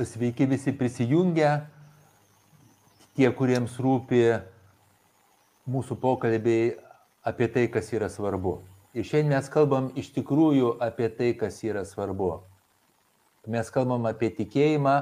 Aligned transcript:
sveiki 0.00 0.46
visi 0.48 0.72
prisijungę, 0.72 1.50
tie, 3.16 3.28
kuriems 3.36 3.76
rūpi 3.80 4.22
mūsų 5.68 5.98
pokalbiai 6.00 6.72
apie 7.28 7.48
tai, 7.52 7.66
kas 7.72 7.92
yra 7.92 8.08
svarbu. 8.10 8.60
Ir 8.96 9.06
šiandien 9.08 9.36
mes 9.36 9.48
kalbam 9.52 9.90
iš 9.96 10.10
tikrųjų 10.16 10.76
apie 10.84 11.08
tai, 11.12 11.32
kas 11.38 11.62
yra 11.64 11.84
svarbu. 11.88 12.42
Mes 13.48 13.70
kalbam 13.74 14.06
apie 14.08 14.30
tikėjimą, 14.36 14.96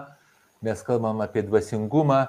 mes 0.64 0.82
kalbam 0.86 1.20
apie 1.24 1.42
dvasingumą 1.46 2.22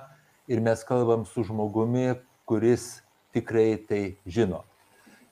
ir 0.52 0.62
mes 0.64 0.84
kalbam 0.88 1.25
su 1.25 1.46
žmogumi, 1.48 2.16
kuris 2.50 3.02
tikrai 3.34 3.78
tai 3.88 4.04
žino. 4.25 4.66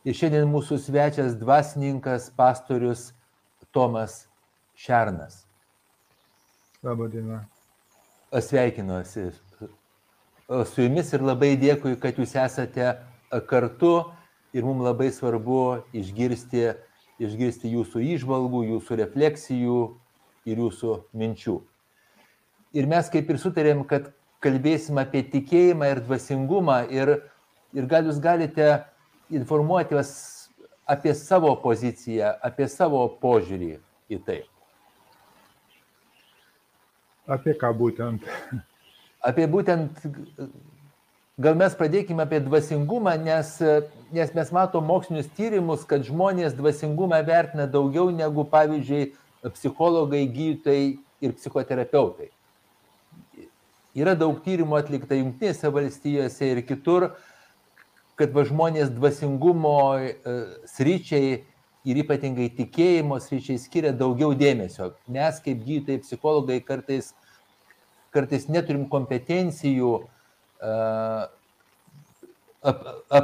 Ir 0.07 0.15
šiandien 0.15 0.47
mūsų 0.47 0.79
svečias 0.79 1.35
dvasininkas, 1.35 2.29
pastorius 2.37 3.09
Tomas 3.75 4.23
Šernas. 4.79 5.48
Labą 6.83 7.07
dieną. 7.07 7.39
Sveikinuosi 8.41 9.19
su 10.65 10.81
jumis 10.81 11.09
ir 11.13 11.23
labai 11.27 11.57
dėkui, 11.59 11.97
kad 11.99 12.15
jūs 12.15 12.37
esate 12.39 12.85
kartu 13.49 13.89
ir 14.55 14.63
mums 14.63 14.85
labai 14.85 15.09
svarbu 15.11 15.57
išgirsti, 15.99 16.61
išgirsti 17.19 17.73
jūsų 17.73 18.03
išvalgų, 18.15 18.61
jūsų 18.69 18.97
refleksijų 19.01 19.79
ir 20.47 20.61
jūsų 20.63 20.93
minčių. 21.19 21.57
Ir 22.79 22.87
mes 22.87 23.11
kaip 23.11 23.27
ir 23.27 23.41
sutarėm, 23.43 23.83
kad 23.89 24.07
kalbėsim 24.39 25.01
apie 25.03 25.25
tikėjimą 25.33 25.89
ir 25.91 26.01
dvasingumą 26.05 26.77
ir, 26.95 27.11
ir 27.75 27.89
gal 27.91 28.07
jūs 28.07 28.21
galite 28.23 28.69
informuoti 29.29 29.99
apie 30.87 31.13
savo 31.25 31.51
poziciją, 31.59 32.37
apie 32.39 32.69
savo 32.71 33.03
požiūrį 33.19 33.73
į 34.15 34.21
tai. 34.23 34.39
Apie 37.29 37.53
ką 37.57 37.69
būtent? 37.77 38.25
Apie 39.21 39.45
būtent, 39.51 39.99
gal 41.39 41.57
mes 41.59 41.75
pradėkime 41.77 42.23
apie 42.23 42.39
dvasingumą, 42.41 43.13
nes, 43.21 43.51
nes 44.15 44.33
mes 44.35 44.51
matom 44.55 44.87
mokslinius 44.87 45.29
tyrimus, 45.37 45.85
kad 45.87 46.07
žmonės 46.07 46.55
dvasingumą 46.57 47.19
vertina 47.27 47.67
daugiau 47.69 48.09
negu, 48.15 48.47
pavyzdžiui, 48.49 49.11
psichologai, 49.53 50.25
gydytojai 50.27 50.97
ir 51.23 51.35
psichoterapeutai. 51.37 52.29
Yra 53.99 54.13
daug 54.15 54.37
tyrimų 54.45 54.77
atlikta 54.79 55.17
Junktinėse 55.17 55.71
valstijose 55.73 56.51
ir 56.53 56.61
kitur, 56.67 57.09
kad 58.19 58.33
va 58.35 58.43
žmonės 58.47 58.91
dvasingumo 58.93 59.79
e, 59.97 60.11
sryčiai 60.69 61.39
ir 61.89 62.03
ypatingai 62.03 62.51
tikėjimo 62.57 63.17
sryčiai 63.23 63.59
skiria 63.61 63.91
daugiau 63.95 64.35
dėmesio. 64.37 64.93
Mes 65.09 65.41
kaip 65.43 65.65
gydytojai, 65.65 66.03
psichologai 66.05 66.61
kartais 66.65 67.13
kartais 68.13 68.47
neturim 68.49 68.87
kompetencijų 68.89 69.93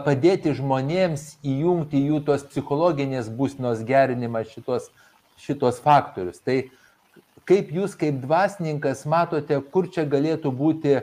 padėti 0.05 0.53
žmonėms 0.55 1.25
įjungti 1.43 2.01
jų 2.05 2.21
tos 2.27 2.45
psichologinės 2.51 3.29
būsnos 3.33 3.83
gerinimą 3.87 4.45
šitos, 4.51 4.89
šitos 5.41 5.81
faktorius. 5.83 6.39
Tai 6.39 6.61
kaip 7.49 7.73
jūs 7.75 7.97
kaip 7.99 8.21
dvasininkas 8.23 9.03
matote, 9.09 9.59
kur 9.73 9.89
čia 9.91 10.05
galėtų 10.07 10.53
būti 10.55 10.95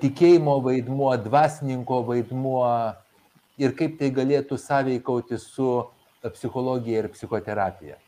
tikėjimo 0.00 0.58
vaidmuo, 0.64 1.12
dvasininko 1.20 2.02
vaidmuo 2.08 2.64
ir 3.60 3.74
kaip 3.76 3.98
tai 4.00 4.10
galėtų 4.16 4.58
sąveikauti 4.60 5.38
su 5.40 5.72
psichologija 6.24 7.04
ir 7.04 7.10
psichoterapija? 7.14 7.98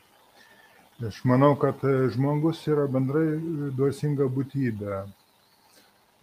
Aš 1.07 1.23
manau, 1.25 1.55
kad 1.59 1.81
e, 1.83 2.07
žmogus 2.13 2.61
yra 2.69 2.85
bendrai 2.87 3.25
duosinga 3.75 4.27
būtybė. 4.31 4.99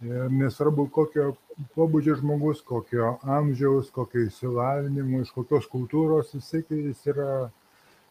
Ir 0.01 0.31
nesvarbu, 0.33 0.87
kokio 0.95 1.33
pobūdžio 1.75 2.15
žmogus, 2.21 2.63
kokio 2.65 3.17
amžiaus, 3.21 3.91
kokio 3.93 4.23
įsilavinimo, 4.25 5.21
iš 5.21 5.33
kokios 5.35 5.67
kultūros, 5.69 6.31
jisai 6.33 6.63
jis 6.69 7.03
yra 7.11 7.51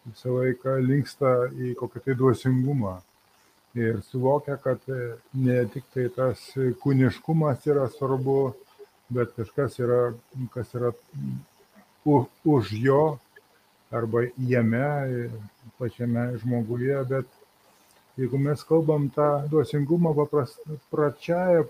visą 0.04 0.36
laiką 0.36 0.76
linksta 0.84 1.32
į 1.50 1.72
kokį 1.80 2.04
tai 2.04 2.18
duosingumą. 2.20 3.00
Ir 3.80 3.98
suvokia, 4.06 4.58
kad 4.60 4.84
e, 4.92 5.16
ne 5.34 5.64
tik 5.72 5.88
tai 5.94 6.08
tas 6.14 6.44
kūniškumas 6.84 7.66
yra 7.70 7.88
svarbu, 7.96 8.38
bet 9.10 9.34
kažkas 9.36 9.78
yra, 9.82 10.12
kas 10.54 10.74
yra 10.78 10.92
u, 12.04 12.24
už 12.44 12.72
jo 12.72 13.18
arba 13.90 14.22
jame 14.38 15.30
pačiame 15.78 16.38
žmoguje, 16.38 16.98
bet 17.08 17.26
jeigu 18.20 18.38
mes 18.38 18.62
kalbam 18.68 19.08
tą 19.14 19.48
duosingumą 19.50 20.14
papračiaja 20.14 21.64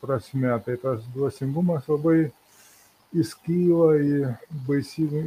prasme, 0.00 0.52
tai 0.64 0.76
tas 0.82 1.02
duosingumas 1.14 1.88
labai 1.88 2.30
įskyla 3.12 3.88
į 4.00 4.18
baisybę, 4.68 5.22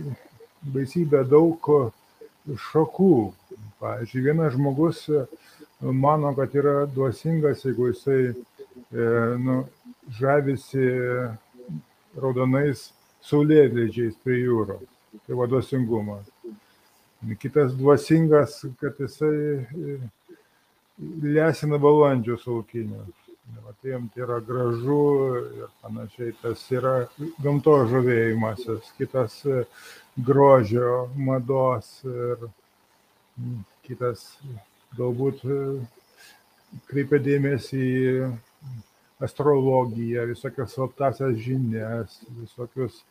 baisybę 0.75 1.23
daug 1.29 1.69
šakų. 2.69 3.15
Pavyzdžiui, 3.81 4.23
vienas 4.25 4.53
žmogus 4.55 5.03
mano, 5.81 6.31
kad 6.37 6.55
yra 6.55 6.85
duosingas, 6.89 7.65
jeigu 7.65 7.91
jisai 7.91 8.35
nu, 9.45 9.57
žavisi 10.19 10.89
raudonais 12.21 12.89
saulėlydžiais 13.25 14.15
prie 14.23 14.43
jūros. 14.43 14.85
Tai 15.25 15.37
va 15.39 15.47
duosingumas. 15.49 16.27
Kitas 17.41 17.73
dvasingas, 17.79 18.59
kad 18.81 18.99
jisai 19.01 19.37
e, 19.63 19.95
lesina 21.23 21.79
balandžius 21.81 22.45
laukinius. 22.49 23.21
Tai 23.81 23.91
jam 23.91 24.05
tai 24.13 24.23
yra 24.25 24.39
gražu 24.41 24.99
ir 25.61 25.71
panašiai, 25.81 26.33
tas 26.41 26.61
yra 26.73 26.93
gamto 27.41 27.75
žavėjimasis, 27.89 28.91
kitas 28.99 29.39
e, 29.45 29.63
grožio, 30.27 31.07
mados 31.15 31.91
ir 32.05 32.47
kitas 33.87 34.27
galbūt 34.97 35.45
e, 35.45 35.59
kreipia 36.91 37.21
dėmesį 37.25 37.81
į 37.85 38.29
astrologiją, 39.23 40.25
visokias 40.27 40.75
slaptasias 40.75 41.37
žinias, 41.39 42.19
visokius 42.41 43.03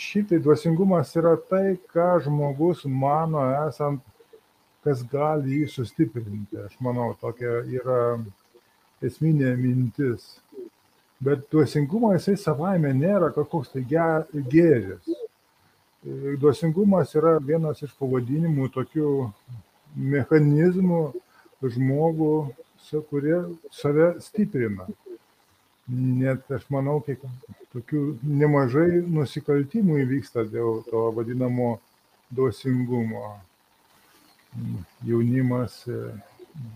šitai 0.00 0.40
dvasingumas 0.42 1.12
yra 1.16 1.36
tai, 1.50 1.76
ką 1.92 2.18
žmogus 2.24 2.84
mano 2.90 3.44
esant, 3.66 4.02
kas 4.84 5.04
gali 5.08 5.60
jį 5.60 5.68
sustiprinti. 5.72 6.58
Aš 6.66 6.76
manau, 6.84 7.12
tokia 7.20 7.62
yra 7.72 8.00
esminė 9.04 9.54
mintis. 9.60 10.34
Bet 11.24 11.46
dvasingumas 11.52 12.18
jisai 12.18 12.36
savaime 12.40 12.90
nėra 12.96 13.30
kažkoks 13.32 13.72
tai 13.72 13.84
gėris. 13.86 15.14
Dvasingumas 16.40 17.14
yra 17.16 17.38
vienas 17.40 17.80
iš 17.84 17.94
pavadinimų 17.96 18.68
tokių 18.74 19.12
mechanizmų 19.94 21.04
žmogų, 21.62 22.34
kurie 23.10 23.40
save 23.72 24.14
stiprina 24.24 24.88
net 25.88 26.50
aš 26.52 26.64
manau, 26.72 27.00
kiek 27.04 27.22
tokių 27.74 28.02
nemažai 28.24 29.02
nusikaltimų 29.02 30.00
įvyksta 30.04 30.46
dėl 30.48 30.82
to 30.88 31.08
vadinamo 31.16 31.78
duosingumo. 32.34 33.34
Jaunimas 35.04 35.80
e, 35.90 35.98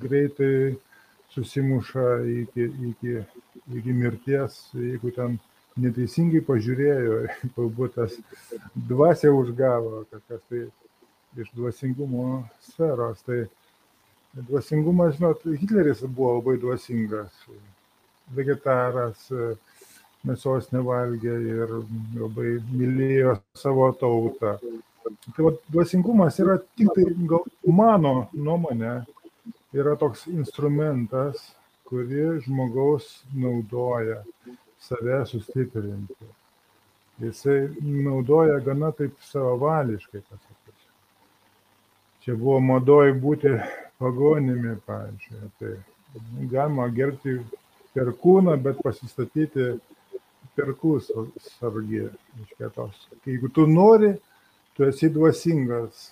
greitai 0.03 0.77
susimuša 1.33 2.09
iki, 2.43 2.67
iki, 2.91 3.15
iki 3.79 3.95
mirties, 3.95 4.59
jeigu 4.75 5.13
ten 5.15 5.39
neteisingai 5.79 6.43
pažiūrėjo, 6.45 7.21
galbūt 7.57 7.95
tas 8.01 8.19
dvasia 8.91 9.31
užgavo 9.33 10.05
kažkas 10.11 10.43
tai 10.51 10.67
iš 11.39 11.55
dvasingumo 11.55 12.43
sferos. 12.67 13.23
Tai 13.25 13.47
dvasingumas, 14.47 15.17
žinot, 15.17 15.43
Hitleris 15.61 16.03
buvo 16.07 16.37
labai 16.39 16.57
dvasingas 16.63 17.43
vegetaras, 18.37 19.29
mėsos 20.27 20.71
nevalgė 20.75 21.35
ir 21.55 21.75
labai 22.19 22.59
mylėjo 22.71 23.39
savo 23.57 23.91
tautą. 24.01 24.57
Tai 25.35 25.45
va, 25.47 25.53
dvasingumas 25.73 26.39
yra 26.43 26.59
tik 26.77 26.91
tai, 26.97 27.07
gal 27.31 27.47
mano 27.81 28.29
nuomonė, 28.37 28.99
yra 29.77 29.95
toks 30.01 30.27
instrumentas, 30.33 31.55
kurį 31.89 32.43
žmogaus 32.45 33.07
naudoja 33.33 34.21
save 34.85 35.23
sustiprinti. 35.31 36.29
Jisai 37.19 37.61
naudoja 37.83 38.61
gana 38.63 38.93
taip 38.95 39.17
savavališkai, 39.31 40.21
pasakysiu. 40.21 40.58
Čia 42.29 42.35
buvo 42.37 42.59
madoj 42.61 43.15
būti 43.23 43.49
pagonimi, 43.97 44.75
pavyzdžiui. 44.85 45.47
Tai 45.57 45.71
galima 46.51 46.85
gerbti 46.93 47.39
per 47.95 48.11
kūną, 48.21 48.59
bet 48.61 48.83
pasistatyti 48.85 49.71
perkus 50.53 51.09
sargį. 51.55 52.03
Jeigu 53.25 53.49
tu 53.57 53.65
nori, 53.71 54.11
tu 54.77 54.85
esi 54.85 55.09
dvasingas, 55.15 56.11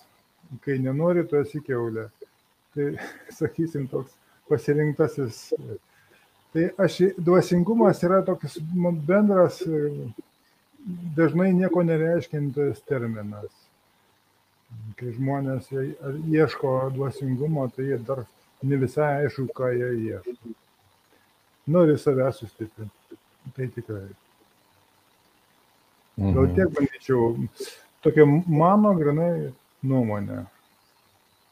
kai 0.64 0.78
nenori, 0.86 1.26
tu 1.28 1.36
esi 1.42 1.60
keulė. 1.60 2.06
tai 2.72 2.88
sakysim 3.42 3.84
toks 3.92 4.16
pasirinktasis. 4.48 5.52
Tai 6.56 6.66
aš, 6.80 6.98
dvasingumas 7.20 8.00
yra 8.08 8.24
toks 8.24 8.56
bendras, 9.04 9.60
dažnai 11.20 11.52
nieko 11.52 11.84
nereiškintis 11.84 12.80
terminas. 12.88 13.65
Kai 14.96 15.12
žmonės 15.12 15.68
ieško 16.32 16.76
dvasingumo, 16.94 17.66
tai 17.76 17.90
jie 17.90 17.98
dar 18.06 18.24
ne 18.62 18.78
visai 18.80 19.10
aišku, 19.22 19.48
ką 19.56 19.70
jie 19.74 19.90
ieško. 20.10 20.54
Nori 21.66 21.98
save 21.98 22.30
sustiprinti. 22.32 23.18
Tai 23.56 23.66
tikrai. 23.74 24.06
Gal 26.16 26.48
tiek 26.56 26.72
bandyčiau, 26.72 27.34
tokia 28.02 28.24
mano 28.26 28.94
grinai 28.96 29.52
nuomonė. 29.84 30.46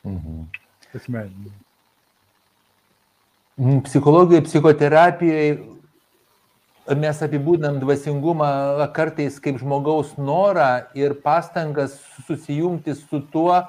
Mhm. 0.08 0.46
Asmeninė. 0.94 1.52
Psichologijoje, 3.84 4.44
psichoterapijoje 4.48 5.50
mes 6.92 7.22
apibūdinam 7.24 7.78
dvasingumą 7.80 8.48
kartais 8.96 9.38
kaip 9.40 9.58
žmogaus 9.62 10.14
norą 10.20 10.84
ir 10.94 11.16
pastangas 11.24 11.96
susijungti 12.26 12.94
su 12.98 13.22
tuo, 13.32 13.62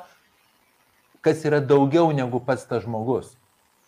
kas 1.24 1.46
yra 1.48 1.62
daugiau 1.64 2.12
negu 2.12 2.42
pats 2.44 2.68
tas 2.68 2.84
žmogus. 2.84 3.36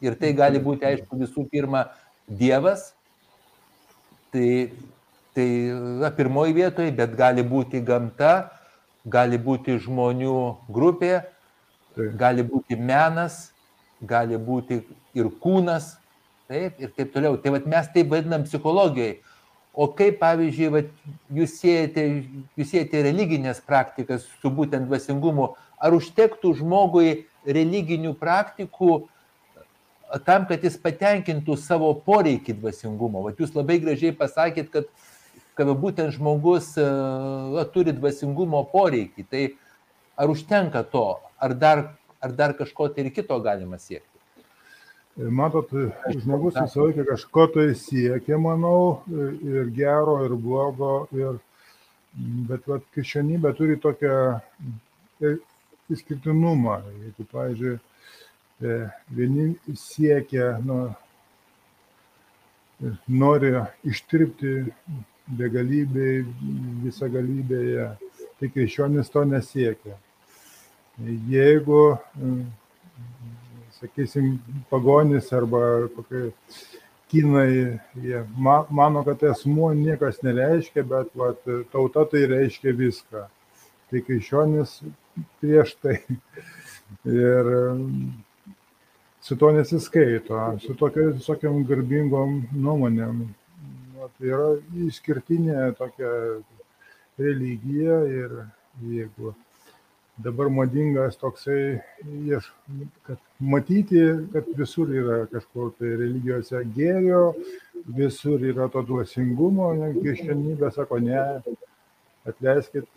Ir 0.01 0.15
tai 0.15 0.31
gali 0.37 0.61
būti, 0.61 0.85
aišku, 0.85 1.17
visų 1.17 1.47
pirma, 1.51 1.89
Dievas, 2.27 2.91
tai 4.35 4.71
tai 5.37 5.69
na, 6.01 6.09
pirmoji 6.09 6.53
vietoje, 6.57 6.91
bet 6.97 7.13
gali 7.13 7.43
būti 7.45 7.83
gamta, 7.85 8.49
gali 9.05 9.37
būti 9.37 9.75
žmonių 9.83 10.37
grupė, 10.73 11.11
gali 12.17 12.41
būti 12.41 12.73
menas, 12.73 13.51
gali 14.01 14.39
būti 14.41 14.79
ir 15.13 15.29
kūnas, 15.43 15.91
taip, 16.49 16.77
ir 16.81 16.93
taip 16.97 17.11
toliau. 17.13 17.37
Tai 17.41 17.55
vat, 17.57 17.67
mes 17.69 17.89
taip 17.93 18.13
vadinam 18.13 18.45
psichologijoje. 18.47 19.19
O 19.77 19.85
kaip, 19.93 20.17
pavyzdžiui, 20.21 20.69
vat, 20.73 20.87
jūs, 21.37 21.59
siejate, 21.61 22.05
jūs 22.57 22.71
siejate 22.71 23.03
religinės 23.05 23.59
praktikas 23.65 24.25
su 24.41 24.49
būtent 24.53 24.89
dvasingumu, 24.89 25.51
ar 25.77 25.93
užtektų 25.93 26.55
žmogui 26.57 27.27
religinių 27.45 28.15
praktikų 28.17 29.03
tam, 30.25 30.47
kad 30.49 30.63
jis 30.65 30.79
patenkintų 30.81 31.59
savo 31.61 31.91
poreikį 32.07 32.57
dvasingumo? 32.57 33.21
Vat 33.27 33.37
jūs 33.43 33.53
labai 33.53 33.77
gražiai 33.83 34.15
pasakėt, 34.17 34.71
kad 34.73 34.89
kad 35.57 35.71
būtent 35.81 36.13
žmogus 36.13 36.75
va, 36.77 37.65
turi 37.73 37.95
dvasingumo 37.97 38.61
poreikį. 38.71 39.25
Tai 39.31 39.43
ar 40.17 40.33
užtenka 40.33 40.83
to, 40.91 41.07
ar 41.41 41.55
dar, 41.57 41.83
ar 42.21 42.35
dar 42.37 42.53
kažko 42.57 42.91
tai 42.93 43.07
ir 43.07 43.13
kito 43.15 43.37
galima 43.41 43.81
siekti? 43.81 44.16
Matot, 45.17 45.71
žmogus 46.13 46.53
visą 46.59 46.83
laiką 46.85 47.03
kažko 47.07 47.47
tai 47.49 47.71
siekia, 47.73 48.37
manau, 48.37 49.01
ir 49.09 49.71
gero, 49.73 50.19
ir 50.27 50.35
blogo, 50.37 51.07
ir, 51.17 51.39
bet 52.45 52.67
vat, 52.69 52.85
krikščionybė 52.93 53.53
turi 53.57 53.79
tokią 53.81 54.17
išskirtinumą. 55.89 56.75
Jeigu, 57.01 57.25
pavyzdžiui, 57.31 57.73
e, 58.61 58.77
vieni 59.17 59.47
siekia, 59.73 60.51
nu, 60.61 60.77
nori 63.09 63.55
ištirpti 63.89 64.53
begalybėj, 65.41 66.21
visagalybėje, 66.85 67.89
tai 68.37 68.51
krikščionis 68.53 69.09
to 69.09 69.25
nesiekia. 69.25 69.97
Jeigu, 71.33 71.81
sakysim, 73.79 74.37
pagonis 74.71 75.31
arba 75.33 75.87
kokie 75.95 76.31
kinai, 77.11 77.79
jie 78.03 78.21
mano, 78.37 79.03
kad 79.07 79.23
asmuo 79.31 79.71
niekas 79.73 80.21
nereiškia, 80.25 80.83
bet 80.83 81.13
vat, 81.15 81.41
tauta 81.71 82.05
tai 82.11 82.25
reiškia 82.27 82.75
viską. 82.75 83.25
Tai 83.87 84.03
krikščionis 84.03 84.81
prieš 85.39 85.77
tai. 85.79 86.01
Ir 87.07 87.47
su 89.23 89.35
to 89.39 89.51
nesiskaito, 89.55 90.39
su 90.63 90.75
tokiam 90.75 91.63
garbingom 91.67 92.41
nuomonėm 92.55 93.25
tai 94.17 94.29
yra 94.31 94.47
išskirtinė 94.87 95.71
tokia 95.77 96.11
religija 97.19 97.97
ir 98.11 98.35
jeigu 98.83 99.33
dabar 100.23 100.49
madingas 100.49 101.17
toksai, 101.21 101.79
kad 103.07 103.17
matyti, 103.39 104.01
kad 104.33 104.49
visur 104.57 104.91
yra 104.93 105.19
kažkur 105.31 105.71
tai 105.77 105.93
religijose 106.01 106.63
gėrio, 106.75 107.35
visur 107.97 108.41
yra 108.41 108.69
to 108.73 108.83
dvasingumo, 108.87 109.69
krikščionybė 109.99 110.71
sako, 110.75 110.99
ne, 111.05 111.21
atleiskit, 112.27 112.89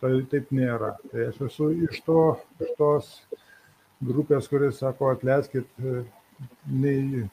tai 0.00 0.16
taip 0.32 0.50
nėra. 0.54 0.96
Tai 1.12 1.28
aš 1.28 1.44
esu 1.50 1.70
iš, 1.88 2.00
to, 2.06 2.24
iš 2.64 2.74
tos 2.80 3.12
grupės, 4.02 4.48
kuris 4.50 4.80
sako, 4.82 5.12
atleiskit, 5.14 5.68
nei 6.66 7.28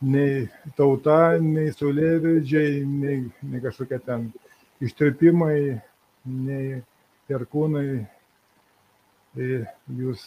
nei 0.00 0.48
tauta, 0.76 1.36
nei 1.40 1.70
saulėvedžiai, 1.72 2.82
nei, 2.84 3.22
nei 3.48 3.62
kažkokie 3.64 3.98
ten 4.04 4.28
ištirpimai, 4.84 5.78
nei 6.28 6.82
perkūnai. 7.30 8.04
Jūs 9.36 10.22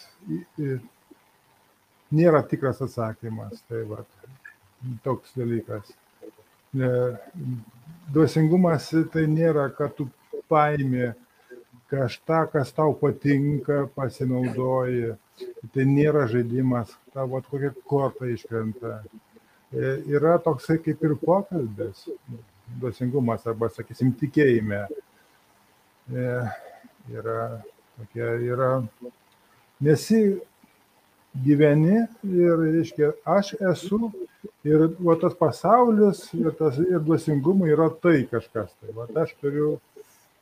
nėra 2.14 2.44
tikras 2.50 2.82
atsakymas. 2.86 3.64
Tai 3.70 3.84
va, 3.90 4.04
toks 5.06 5.34
dalykas. 5.38 5.90
Duosingumas 8.14 8.92
tai 9.14 9.26
nėra, 9.30 9.70
kad 9.78 9.96
tu 9.98 10.10
paimi 10.50 11.10
kažką, 11.90 12.44
kas 12.54 12.72
tau 12.78 12.94
patinka, 12.98 13.88
pasinaudoji. 13.96 15.16
Tai 15.74 15.86
nėra 15.88 16.26
žaidimas, 16.30 16.92
tavo 17.16 17.40
kokia 17.46 17.72
korta 17.88 18.28
iškrenta. 18.30 19.00
E, 19.72 19.92
yra 20.12 20.36
toksai 20.44 20.80
kaip 20.84 21.04
ir 21.06 21.14
pokalbis, 21.22 22.08
dvasingumas 22.82 23.46
arba, 23.48 23.70
sakysim, 23.72 24.12
tikėjime. 24.20 24.82
E, 26.10 26.26
yra 27.14 27.38
tokia, 28.00 28.34
yra, 28.54 28.72
nesi 29.84 30.40
gyveni 31.46 32.02
ir, 32.24 32.56
reiškia, 32.58 33.12
aš 33.28 33.54
esu 33.72 34.10
ir 34.68 34.88
va, 35.00 35.16
tas 35.22 35.36
pasaulis 35.38 36.26
ir, 36.38 36.52
tas, 36.58 36.80
ir 36.82 37.02
dvasingumai 37.06 37.72
yra 37.74 37.90
tai 38.04 38.24
kažkas. 38.32 38.74
Tai 38.80 38.96
va, 38.96 39.08
aš 39.24 39.36
turiu 39.42 39.78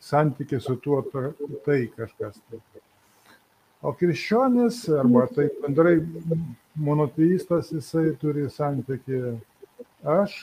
santykių 0.03 0.61
su 0.63 0.77
tuo 0.83 1.01
tai 1.65 1.87
kažkas. 1.95 2.39
Tai. 2.49 2.61
O 3.85 3.93
krikščionis, 3.93 4.87
arba 4.97 5.27
tai 5.29 5.49
bendrai 5.61 5.99
monoteistas, 6.77 7.69
jisai 7.73 8.11
turi 8.21 8.47
santyki 8.49 9.21
aš 10.17 10.39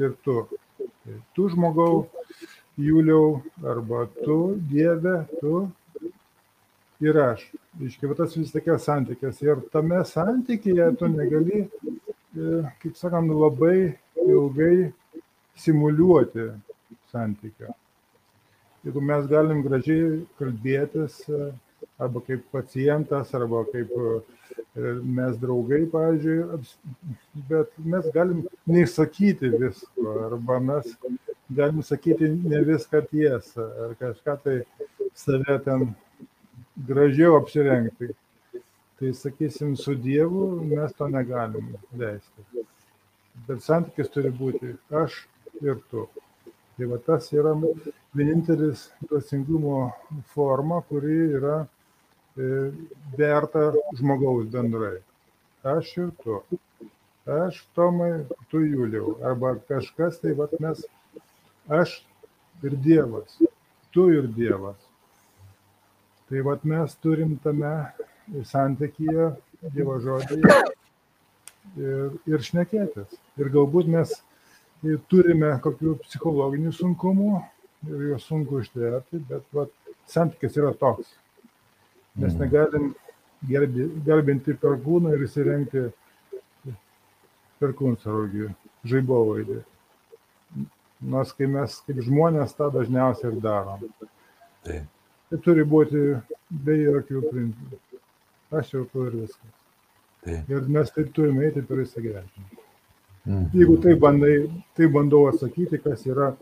ir 0.00 0.16
tu. 0.24 0.42
Tai 0.78 1.20
tu 1.36 1.48
žmogau, 1.52 2.08
Juliau, 2.80 3.42
arba 3.68 4.06
tu, 4.24 4.56
Dieve, 4.70 5.26
tu 5.40 5.66
ir 7.02 7.18
aš. 7.18 7.44
Iškiai, 7.82 8.14
tas 8.16 8.36
vis 8.36 8.52
tokia 8.54 8.78
santykis. 8.80 9.40
Ir 9.44 9.62
tame 9.72 10.02
santykėje 10.08 10.88
tu 11.00 11.08
negali, 11.12 11.64
e, 11.64 12.62
kaip 12.82 12.98
sakant, 13.00 13.32
labai 13.32 13.94
ilgai 14.26 14.92
simuliuoti 15.58 16.50
santykio. 17.12 17.74
Jeigu 18.82 19.02
mes 19.08 19.26
galim 19.30 19.62
gražiai 19.62 20.22
kalbėtis, 20.38 21.20
arba 22.02 22.22
kaip 22.26 22.46
pacientas, 22.54 23.34
arba 23.34 23.64
kaip 23.70 23.90
e, 23.98 24.14
mes 25.18 25.36
draugai, 25.38 25.84
pavyzdžiui, 25.92 26.62
bet 27.50 27.76
mes 27.94 28.08
galim 28.14 28.42
neįsakyti 28.66 29.52
visko, 29.54 30.16
arba 30.26 30.58
mes 30.70 30.96
galim 31.56 31.82
sakyti 31.82 32.30
ne 32.32 32.62
viską 32.66 33.04
tiesą, 33.10 33.68
ar 33.84 33.94
kažką 34.00 34.38
tai 34.44 34.56
save 35.14 35.58
ten 35.64 35.92
gražiau 36.76 37.36
apsirengti. 37.40 38.12
Tai 38.98 39.12
sakysim, 39.18 39.76
su 39.76 39.94
Dievu 39.98 40.62
mes 40.62 40.92
to 40.98 41.08
negalim 41.10 41.72
leisti. 41.98 42.66
Bet 43.48 43.62
santykis 43.64 44.12
turi 44.14 44.30
būti 44.30 44.76
aš 45.02 45.24
ir 45.62 45.80
tu. 45.90 46.06
Tai 46.76 46.88
va 46.88 46.98
tas 47.02 47.26
yra 47.34 47.52
vienintelis 48.14 48.88
dvasingumo 49.08 49.90
forma, 50.34 50.80
kuri 50.88 51.18
yra 51.38 51.62
E, 52.36 52.72
verta 53.18 53.72
žmogaus 53.98 54.46
bendrai. 54.48 55.02
Aš 55.68 55.96
ir 55.98 56.10
tu. 56.22 56.38
Aš 57.28 57.60
Tomai, 57.76 58.24
tu 58.48 58.62
Juliau. 58.64 59.18
Arba 59.22 59.54
kažkas, 59.68 60.16
tai 60.22 60.32
vat 60.38 60.54
mes, 60.60 60.80
aš 61.68 61.98
ir 62.64 62.76
Dievas. 62.86 63.36
Tu 63.92 64.08
ir 64.16 64.30
Dievas. 64.32 64.80
Tai 66.32 66.40
vat 66.46 66.62
mes 66.64 66.94
turim 67.04 67.34
tame 67.44 67.70
santykyje 68.48 69.26
Dievo 69.74 69.98
žodį 70.00 70.38
ir, 71.76 72.14
ir 72.26 72.44
šnekėtis. 72.46 73.18
Ir 73.36 73.50
galbūt 73.52 73.90
mes 73.92 74.14
turime 75.12 75.52
kokių 75.62 75.98
psichologinių 76.06 76.72
sunkumų 76.74 77.34
ir 77.90 78.06
juos 78.08 78.24
sunku 78.26 78.62
ištverti, 78.62 79.20
bet 79.28 79.44
vat, 79.54 79.70
santykis 80.08 80.56
yra 80.56 80.72
toks. 80.80 81.12
Mes 82.16 82.32
Mhm. 82.32 82.40
negalim 82.40 82.88
gerbi, 83.46 83.86
garbinti 84.06 84.56
per 84.58 84.80
kūną 84.86 85.12
ir 85.14 85.26
įsirengti 85.28 85.84
per 87.60 87.76
kūnsarogį, 87.78 88.48
žaibovaidį. 88.88 89.60
Nors 91.02 91.32
kai 91.36 91.46
mes 91.46 91.76
kaip 91.86 92.02
žmonės 92.08 92.56
tą 92.56 92.72
dažniausiai 92.72 93.30
ir 93.32 93.40
darom. 93.40 93.86
Taip. 94.64 94.88
Tai 95.32 95.38
turi 95.40 95.62
būti 95.64 96.00
be 96.64 96.74
jokių 96.76 97.20
principų. 97.30 98.00
Aš 98.52 98.74
jau 98.74 98.82
tu 98.92 99.06
ir 99.08 99.14
viskas. 99.16 99.54
Taip. 100.26 100.50
Ir 100.52 100.66
mes 100.74 100.90
taip 100.92 101.08
turime 101.16 101.46
eiti 101.46 101.62
per 101.64 101.80
visą 101.80 102.02
gyvenimą. 102.04 102.58
Mhm. 103.24 103.46
Jeigu 103.56 103.76
tai, 103.80 103.94
bandai, 104.02 104.34
tai 104.76 104.90
bandau 104.92 105.22
atsakyti, 105.30 105.80
kas 105.80 106.04
yra 106.10 106.34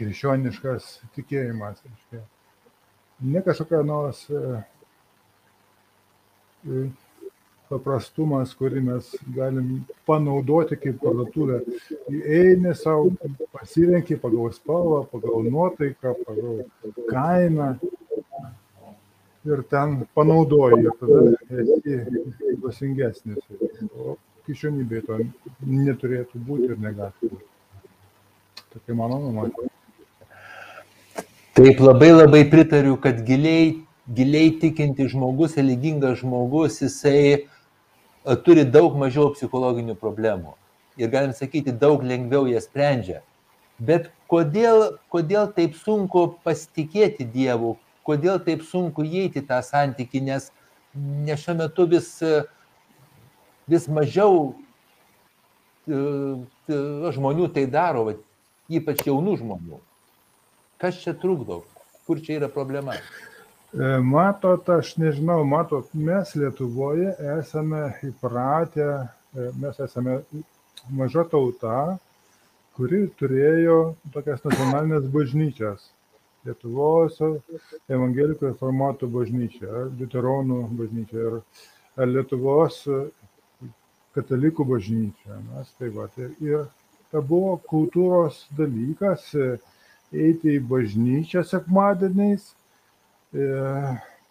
krikščioniškas 0.00 0.88
tikėjimas. 1.14 1.84
reiškia. 1.86 2.24
Ne 3.30 3.42
kažkokia 3.46 3.84
nors 3.86 4.24
e, 4.30 4.42
e, 6.66 6.82
paprastumas, 7.72 8.52
kurį 8.58 8.82
mes 8.84 9.10
galim 9.36 9.68
panaudoti 10.08 10.76
kaip 10.80 11.00
parduotuvę. 11.02 11.62
Eini 12.10 12.74
savo, 12.78 13.12
pasirenki 13.54 14.18
pagal 14.20 14.52
spalvą, 14.56 15.04
pagal 15.12 15.48
nuotaiką, 15.48 16.14
pagal 16.26 16.62
kainą 17.10 17.72
ir 19.44 19.64
ten 19.70 19.96
panaudoji 20.16 20.84
ir 20.84 20.94
tada 21.00 21.22
esi 21.62 21.98
dvasingesnis. 22.60 23.40
O 23.94 24.16
krikščionybėje 24.44 25.06
to 25.08 25.18
neturėtų 25.68 26.40
būti 26.48 26.70
ir 26.72 26.80
negali 26.80 27.30
būti. 27.30 27.46
Tokia 28.74 28.96
mano 28.98 29.20
nuomonė. 29.22 29.70
Taip 31.54 31.80
labai 31.80 32.10
labai 32.10 32.42
pritariu, 32.50 32.96
kad 33.00 33.20
giliai, 33.26 33.84
giliai 34.10 34.50
tikinti 34.60 35.06
žmogus, 35.12 35.54
religingas 35.60 36.18
žmogus, 36.24 36.80
jisai 36.82 37.46
turi 38.24 38.64
daug 38.64 38.96
mažiau 38.96 39.32
psichologinių 39.34 39.96
problemų. 40.00 40.54
Ir 40.96 41.10
galim 41.10 41.32
sakyti, 41.34 41.74
daug 41.74 42.04
lengviau 42.06 42.46
jas 42.48 42.68
sprendžia. 42.68 43.20
Bet 43.78 44.10
kodėl, 44.30 44.98
kodėl 45.10 45.48
taip 45.52 45.74
sunku 45.76 46.28
pasitikėti 46.46 47.26
Dievu, 47.26 47.74
kodėl 48.06 48.38
taip 48.44 48.62
sunku 48.62 49.04
įeiti 49.04 49.42
tą 49.44 49.58
santykį, 49.66 50.22
nes, 50.28 50.50
nes 50.94 51.42
šiuo 51.42 51.56
metu 51.58 51.88
vis, 51.90 52.10
e, 52.22 52.44
vis 53.68 53.88
mažiau 53.90 54.54
e, 54.54 55.98
e, 55.98 56.78
žmonių 57.18 57.50
tai 57.56 57.66
daro, 57.66 58.06
ypač 58.70 59.02
jaunų 59.08 59.36
žmonių. 59.42 59.82
Kas 60.78 61.02
čia 61.02 61.16
trukdo? 61.18 61.64
Kur 62.06 62.20
čia 62.22 62.38
yra 62.38 62.52
problema? 62.52 62.94
E, 63.74 63.98
Matot, 63.98 64.68
aš 64.70 64.92
nežinau, 65.02 65.40
matot, 65.42 65.88
mes 65.98 66.30
Lietuvoje 66.38 67.10
esame 67.40 67.80
įpratę, 68.06 68.86
e, 69.34 69.48
mes 69.58 69.80
esame 69.82 70.20
maža 70.94 71.24
tauta, 71.32 71.98
kuri 72.78 73.08
turėjo 73.18 73.96
tokias 74.14 74.46
nacionalinės 74.46 75.10
bažnyčias. 75.10 75.90
Lietuvos 76.46 77.18
evangelikų 77.90 78.52
reformatų 78.52 79.10
bažnyčia, 79.10 79.86
Luteronų 79.98 80.62
bažnyčia 80.78 81.22
ir 81.26 81.38
ar 81.98 82.10
Lietuvos 82.14 82.82
katalikų 84.14 84.70
bažnyčia. 84.70 85.42
Mes 85.50 85.74
taip 85.80 85.96
pat. 85.98 86.18
Ir, 86.22 86.34
ir 86.46 86.66
tai 87.10 87.26
buvo 87.26 87.56
kultūros 87.74 88.44
dalykas 88.54 89.32
e, 89.34 89.56
eiti 90.14 90.60
į 90.60 90.66
bažnyčią 90.70 91.42
sekmadieniais, 91.48 92.52
e, 92.52 92.63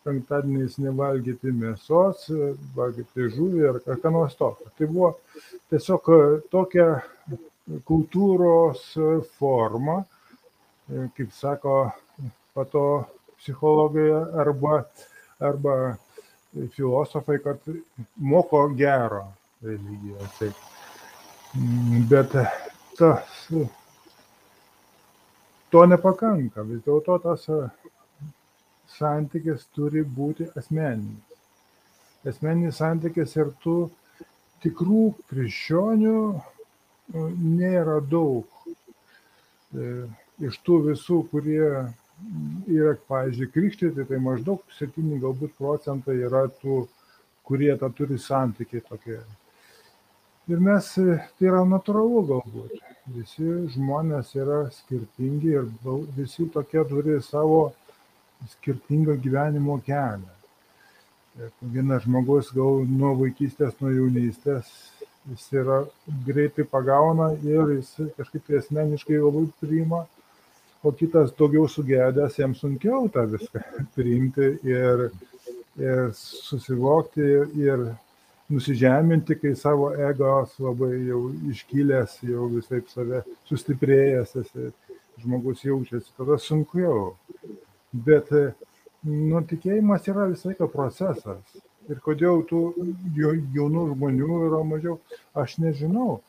penktadieniais 0.04 0.78
nevalgyti 0.84 1.52
mėsos, 1.56 2.28
valgyti 2.76 3.30
žuvį 3.36 3.68
ar 3.72 4.00
ką 4.04 4.12
nors 4.12 4.36
tokio. 4.40 4.72
Tai 4.78 4.88
buvo 4.92 5.12
tiesiog 5.72 6.10
e, 6.16 6.22
tokia 6.52 6.88
kultūros 7.88 8.86
forma, 9.40 10.02
e, 10.90 11.08
kaip 11.18 11.32
sako 11.36 11.78
pato 12.56 12.86
psichologai 13.40 14.10
arba, 14.44 14.84
arba 15.40 15.78
filosofai, 16.76 17.40
kad 17.44 17.64
moko 18.16 18.66
gero 18.78 19.26
religiją. 19.64 20.28
Taip. 20.40 20.68
Mm, 21.56 22.04
Bet 22.10 22.36
tas 22.98 23.48
to 25.74 25.86
nepakanka. 25.90 26.64
Vis 26.70 26.84
dėlto 26.86 27.18
tas 27.24 27.48
santykis 28.98 29.68
turi 29.76 30.04
būti 30.06 30.48
asmeninis. 30.60 31.38
Asmeninis 32.28 32.80
santykis 32.80 33.36
ir 33.36 33.52
tų 33.64 33.78
tikrų 34.64 35.06
krikščionių 35.32 36.18
e, 36.32 37.24
nėra 37.60 38.00
daug. 38.10 38.48
E, 39.76 39.94
Iš 40.42 40.56
tų 40.66 40.80
visų, 40.88 41.20
kurie 41.30 41.62
yra, 41.62 42.96
pavyzdžiui, 43.08 43.52
krikštyti, 43.54 44.06
tai 44.10 44.18
maždaug 44.24 44.64
7 44.80 45.20
galbūt 45.22 45.54
procentai 45.60 46.16
yra 46.26 46.48
tų, 46.62 46.88
kurie 47.46 47.70
tą 47.78 47.92
turi 47.94 48.18
santykiai 48.20 48.82
tokie. 48.88 49.20
Ir 50.50 50.60
mes, 50.60 50.90
e, 50.98 51.20
tai 51.38 51.52
yra 51.52 51.62
natūralu 51.70 52.24
galbūt. 52.32 52.82
Visi 53.14 53.46
žmonės 53.76 54.34
yra 54.40 54.64
skirtingi 54.74 55.54
ir 55.54 55.70
visi 56.18 56.48
tokie 56.52 56.84
turi 56.90 57.20
savo 57.24 57.62
skirtingą 58.52 59.18
gyvenimo 59.24 59.80
kelią. 59.86 60.32
Vienas 61.74 62.04
žmogus 62.06 62.52
gal 62.54 62.84
nuo 62.86 63.14
vaikystės, 63.18 63.74
nuo 63.82 63.90
jaunystės, 63.90 64.70
jis 65.32 65.46
yra 65.56 65.80
greitai 66.28 66.66
pagauna 66.70 67.32
ir 67.42 67.78
jis 67.78 67.94
kažkaip 68.18 68.46
tai 68.48 68.60
asmeniškai 68.60 69.18
labai 69.18 69.48
priima, 69.62 70.04
o 70.84 70.92
kitas 70.92 71.32
daugiau 71.40 71.66
sugedęs, 71.72 72.38
jam 72.38 72.54
sunkiau 72.56 73.08
tą 73.10 73.26
viską 73.32 73.64
priimti 73.96 74.50
ir, 74.68 75.08
ir 75.80 76.12
susivokti 76.20 77.30
ir 77.64 77.88
nusižeminti, 78.54 79.40
kai 79.40 79.56
savo 79.56 79.90
egos 80.10 80.58
labai 80.62 80.94
jau 81.08 81.22
iškilęs, 81.50 82.18
jau 82.28 82.50
visai 82.52 82.84
save 82.92 83.24
sustiprėjęs, 83.50 84.36
esi, 84.44 84.72
žmogus 85.24 85.64
jaučiasi, 85.64 86.12
tada 86.18 86.38
sunkiau. 86.42 87.14
Bet 87.94 88.32
nu, 89.04 89.42
tikėjimas 89.46 90.08
yra 90.10 90.28
visą 90.32 90.50
laiką 90.52 90.68
procesas. 90.72 91.44
Ir 91.92 92.00
kodėl 92.00 92.46
tų 92.48 92.62
jau- 93.18 93.36
jaunų 93.54 93.84
žmonių 93.94 94.38
yra 94.48 94.62
mažiau, 94.64 95.00
aš 95.36 95.58
nežinau. 95.60 96.22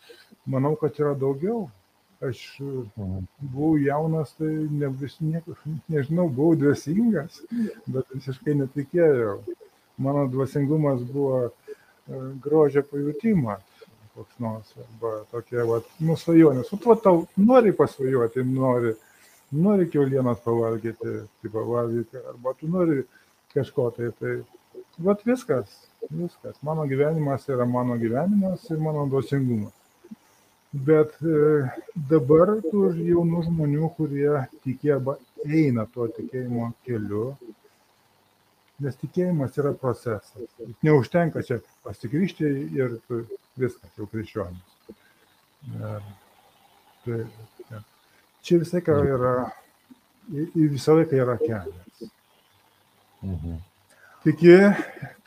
Manau, 0.47 0.75
kad 0.77 0.99
yra 1.01 1.15
daugiau. 1.15 1.71
Aš 2.25 2.59
Mhm. 2.61 3.27
buvau 3.53 3.77
jaunas, 3.79 4.33
tai 4.39 4.47
ne, 4.71 4.89
vis, 4.89 5.17
ne, 5.21 5.43
nežinau, 5.91 6.29
buvau 6.33 6.55
dvasingas, 6.57 7.41
bet 7.87 8.05
visiškai 8.15 8.55
netikėjau. 8.55 9.41
Mano 9.99 10.27
dvasingumas 10.29 11.03
buvo 11.03 11.51
e, 12.09 12.13
grožio 12.41 12.83
pajūtimas 12.83 13.61
koks 14.15 14.39
nors, 14.39 14.75
arba 14.79 15.25
tokie, 15.33 15.59
va, 15.67 15.81
nusvajonės. 16.01 16.69
Tu 16.71 16.95
tau 17.03 17.27
nori 17.37 17.73
pasvajoti, 17.73 18.45
nori, 18.47 18.95
nori 19.55 19.89
kiaulienas 19.91 20.41
pavalgyti, 20.45 21.15
tai 21.43 21.51
pavalgyti, 21.53 22.21
arba 22.31 22.55
tu 22.59 22.69
nori 22.71 23.03
kažko 23.55 23.91
tai, 23.97 24.11
tai, 24.19 24.35
va 25.07 25.17
viskas, 25.25 25.73
viskas. 26.11 26.61
Mano 26.63 26.87
gyvenimas 26.91 27.49
yra 27.49 27.67
mano 27.67 27.97
gyvenimas 28.01 28.65
ir 28.71 28.81
mano 28.83 29.07
dvasingumas. 29.11 29.75
Bet 30.75 31.15
e, 31.23 31.69
dabar 32.11 32.57
tų 32.65 32.89
jaunų 32.99 33.45
žmonių, 33.49 33.91
kurie 33.99 34.33
tikė 34.65 34.97
arba 34.97 35.19
eina 35.47 35.85
tuo 35.95 36.09
tikėjimo 36.17 36.73
keliu, 36.87 37.29
nes 38.83 38.99
tikėjimas 38.99 39.55
yra 39.63 39.71
procesas. 39.79 40.51
Neužtenka 40.83 41.45
čia 41.47 41.61
pasikryšti 41.87 42.51
ir 42.75 42.99
viskas, 43.55 43.95
jau 43.95 44.11
krikščionis. 44.11 44.99
Ir 45.71 46.03
Tai, 47.05 47.27
ja. 47.71 47.83
Čia 48.45 48.61
visą 48.63 48.79
laiką 48.79 48.97
yra, 49.09 49.35
į, 50.31 50.49
į 50.53 50.67
visą 50.75 50.99
laiką 50.99 51.21
yra 51.25 51.37
kelias. 51.41 52.11
Mhm. 53.25 53.63
Tiki, 54.25 54.57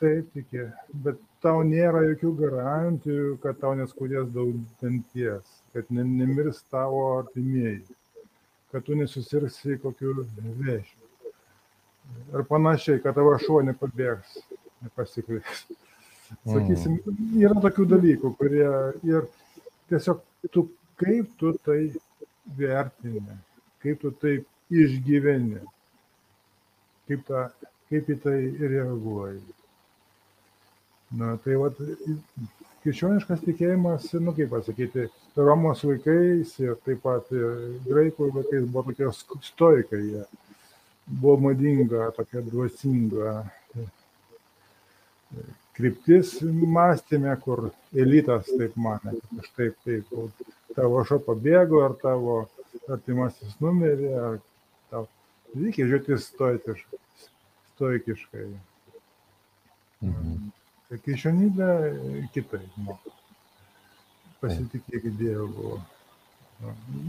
taip 0.02 0.30
tiki, 0.34 0.64
bet 1.06 1.20
tau 1.44 1.62
nėra 1.66 2.02
jokių 2.08 2.32
garantijų, 2.40 3.26
kad 3.44 3.60
tau 3.62 3.76
neskaudės 3.78 4.30
daug 4.34 4.56
danties, 4.82 5.58
kad 5.74 5.90
ne, 5.94 6.06
nemirs 6.06 6.64
tavo 6.74 7.04
artimieji, 7.20 7.84
kad 8.74 8.86
tu 8.88 8.98
nesusirksi 8.98 9.78
kokiu 9.84 10.16
vėžiu. 10.62 10.96
Ir 12.34 12.46
panašiai, 12.50 13.02
kad 13.04 13.18
tavo 13.20 13.36
šuo 13.44 13.60
nepabėgs, 13.68 14.40
nepasiklės. 14.86 15.68
Sakysim, 16.48 16.98
yra 17.40 17.56
tokių 17.64 17.86
dalykų, 17.94 18.34
kurie 18.40 18.68
ir 19.08 19.30
tiesiog 19.92 20.24
tu 20.52 20.66
kaip 21.00 21.30
tu 21.40 21.54
tai 21.64 21.80
vertini, 22.56 23.38
kaip 23.84 24.02
tu 24.02 24.12
tai 24.22 24.38
išgyveni, 24.72 25.62
kaip, 27.08 27.24
ta, 27.28 27.48
kaip 27.92 28.10
į 28.12 28.18
tai 28.24 28.40
reaguoji. 28.62 29.44
Na, 31.18 31.36
tai 31.44 31.56
vat, 31.60 31.78
krikščioniškas 32.84 33.46
tikėjimas, 33.46 34.10
nu 34.20 34.34
kaip 34.36 34.52
pasakyti, 34.52 35.08
Romos 35.38 35.84
vaikais 35.86 36.56
ir 36.64 36.76
taip 36.84 37.04
pat 37.04 37.30
graikų 37.86 38.32
vaikais 38.34 38.66
buvo 38.74 38.90
tokie 38.90 39.12
stoikai, 39.46 40.02
jie 40.02 40.24
buvo 41.08 41.38
madinga, 41.48 42.10
tokia 42.18 42.42
dvasinga 42.42 43.36
kryptis 45.78 46.38
mąstymė, 46.44 47.36
kur 47.44 47.70
elitas 47.94 48.50
taip 48.50 48.78
mane, 48.82 49.14
kad 49.18 49.42
aš 49.44 49.50
taip, 49.58 49.76
taip, 49.86 50.46
tavo 50.76 51.04
šo 51.08 51.20
pabėgo, 51.26 51.84
ar 51.86 51.98
tavo 52.02 52.38
artimasis 52.90 53.58
numerį, 53.64 54.14
ar 54.22 54.40
tau 54.92 55.06
reikia 55.56 55.88
žiūrėti 55.90 56.18
stoikiškai. 56.24 57.02
stoikiškai. 57.76 58.48
Mhm. 60.02 60.50
Krikščionybė 60.88 61.70
kitaip 62.34 62.76
moko. 62.80 63.12
Pasitikėk 64.40 65.10
Dievu. 65.20 65.78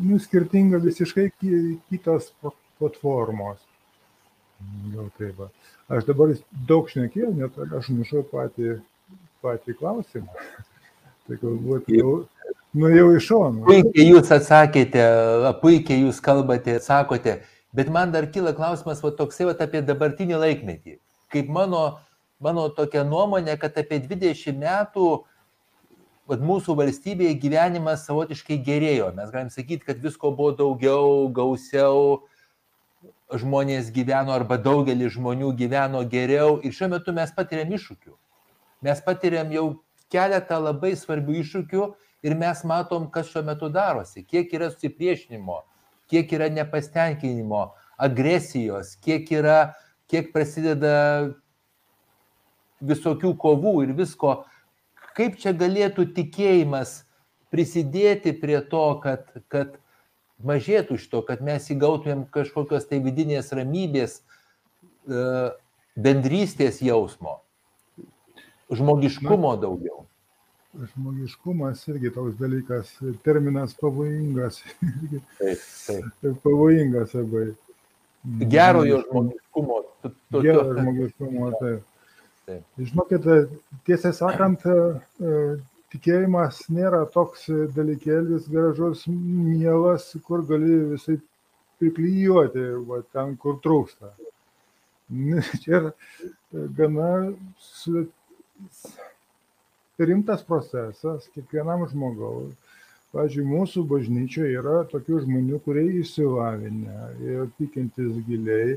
Nu, 0.03 0.19
skirtinga 0.21 0.81
visiškai 0.83 1.29
kitos 1.39 2.33
platformos. 2.43 3.61
Gal 4.95 5.11
taip. 5.19 5.37
Va. 5.39 5.51
Aš 5.99 6.09
dabar 6.09 6.33
daug 6.69 6.89
šnekėjau, 6.91 7.31
net 7.37 7.59
aš 7.79 7.93
nušau 7.95 8.25
patį, 8.33 8.79
patį 9.45 9.77
klausimą. 9.79 10.49
Tai 11.29 11.37
galbūt 11.43 11.89
jau 11.93 12.13
nuėjau 12.77 13.13
iš 13.17 13.29
šono. 13.31 13.65
Puikiai 13.67 14.09
jūs 14.11 14.33
atsakėte, 14.35 15.05
puikiai 15.63 16.03
jūs 16.05 16.21
kalbate, 16.25 16.79
atsakote, 16.81 17.39
bet 17.77 17.91
man 17.93 18.13
dar 18.15 18.29
kyla 18.33 18.55
klausimas 18.57 19.03
va, 19.05 19.13
toksai 19.17 19.49
va, 19.49 19.57
apie 19.65 19.83
dabartinį 19.85 20.39
laikmetį. 20.43 20.99
Kaip 21.33 21.51
mano, 21.53 21.83
mano 22.41 22.69
tokia 22.73 23.05
nuomonė, 23.09 23.59
kad 23.61 23.77
apie 23.81 24.01
20 24.05 24.57
metų 24.61 25.09
vat, 26.29 26.41
mūsų 26.45 26.77
valstybėje 26.79 27.37
gyvenimas 27.43 28.07
savotiškai 28.09 28.61
gerėjo. 28.65 29.13
Mes 29.17 29.33
galim 29.35 29.53
sakyti, 29.53 29.85
kad 29.89 30.01
visko 30.05 30.33
buvo 30.33 30.55
daugiau, 30.57 31.29
gausiau, 31.33 32.23
žmonės 33.37 33.91
gyveno 33.93 34.33
arba 34.33 34.57
daugelis 34.57 35.13
žmonių 35.17 35.53
gyveno 35.57 36.01
geriau 36.09 36.59
ir 36.65 36.73
šiuo 36.73 36.89
metu 36.95 37.13
mes 37.13 37.33
patiriam 37.37 37.73
iššūkių. 37.77 38.15
Mes 38.87 39.01
patiriam 39.05 39.51
jau 39.53 39.67
keletą 40.13 40.61
labai 40.63 40.95
svarbių 40.97 41.41
iššūkių 41.43 41.89
ir 42.25 42.37
mes 42.39 42.63
matom, 42.65 43.11
kas 43.13 43.29
šiuo 43.33 43.45
metu 43.47 43.69
darosi, 43.73 44.25
kiek 44.25 44.53
yra 44.57 44.71
susipriešinimo, 44.73 45.61
kiek 46.09 46.33
yra 46.33 46.49
nepastenkinimo, 46.53 47.69
agresijos, 48.01 48.95
kiek 49.05 49.29
yra, 49.35 49.75
kiek 50.09 50.33
prasideda 50.33 51.35
visokių 52.81 53.35
kovų 53.37 53.75
ir 53.85 53.93
visko. 53.99 54.41
Kaip 55.19 55.37
čia 55.43 55.53
galėtų 55.53 56.07
tikėjimas 56.15 57.03
prisidėti 57.53 58.33
prie 58.39 58.61
to, 58.71 58.87
kad, 59.03 59.27
kad 59.51 59.77
mažėtų 60.45 60.99
iš 60.99 61.07
to, 61.13 61.23
kad 61.27 61.43
mes 61.45 61.67
įgautumėm 61.73 62.27
kažkokios 62.35 62.87
tai 62.91 63.01
vidinės 63.05 63.51
ramybės, 63.57 64.21
e, 65.09 65.23
bendrystės 65.99 66.83
jausmo, 66.85 67.41
žmogiškumo 68.71 69.55
daugiau. 69.63 70.05
Žmogiškumas 70.79 71.81
irgi 71.91 72.13
toks 72.15 72.37
dalykas, 72.39 72.91
terminas 73.25 73.73
pavojingas. 73.81 74.61
Taip, 75.41 75.63
taip. 75.87 76.37
Pavojingas 76.45 77.17
labai. 77.17 77.49
Gerojo 78.53 79.01
žmogiškumo. 79.07 79.79
Gero 80.45 80.67
žmogiškumo, 80.77 81.51
taip. 81.63 82.05
taip. 82.47 82.63
Žinokit, 82.79 83.27
tiesą 83.89 84.13
sakant, 84.15 84.67
e, 84.69 85.39
tikėjimas 85.93 86.63
nėra 86.73 87.05
toks 87.13 87.47
dalykėlis 87.77 88.49
gražus, 88.53 89.07
mielas, 89.09 90.11
kur 90.27 90.45
gali 90.49 90.79
visai 90.95 91.19
priklyjuoti, 91.81 92.65
va, 92.89 93.03
ten, 93.15 93.37
kur 93.41 93.61
trūksta. 93.65 94.13
Čia 95.63 95.79
yra 95.79 95.93
gana 96.77 97.11
rimtas 99.99 100.43
procesas 100.47 101.29
kiekvienam 101.35 101.87
žmogaus. 101.91 102.53
Pavyzdžiui, 103.09 103.47
mūsų 103.49 103.87
bažnyčioje 103.89 104.59
yra 104.61 104.83
tokių 104.91 105.23
žmonių, 105.25 105.63
kurie 105.65 105.87
įsilavinę 106.03 107.07
ir 107.25 107.47
tikintis 107.57 108.19
giliai. 108.27 108.77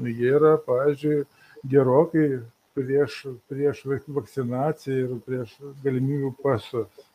Jie 0.00 0.32
yra, 0.34 0.56
pavyzdžiui, 0.64 1.20
gerokai 1.70 2.40
prieš, 2.76 3.20
prieš 3.50 3.84
vakcinaciją 4.08 5.04
ir 5.04 5.20
prieš 5.26 5.54
galimybių 5.84 6.32
pasus. 6.42 7.06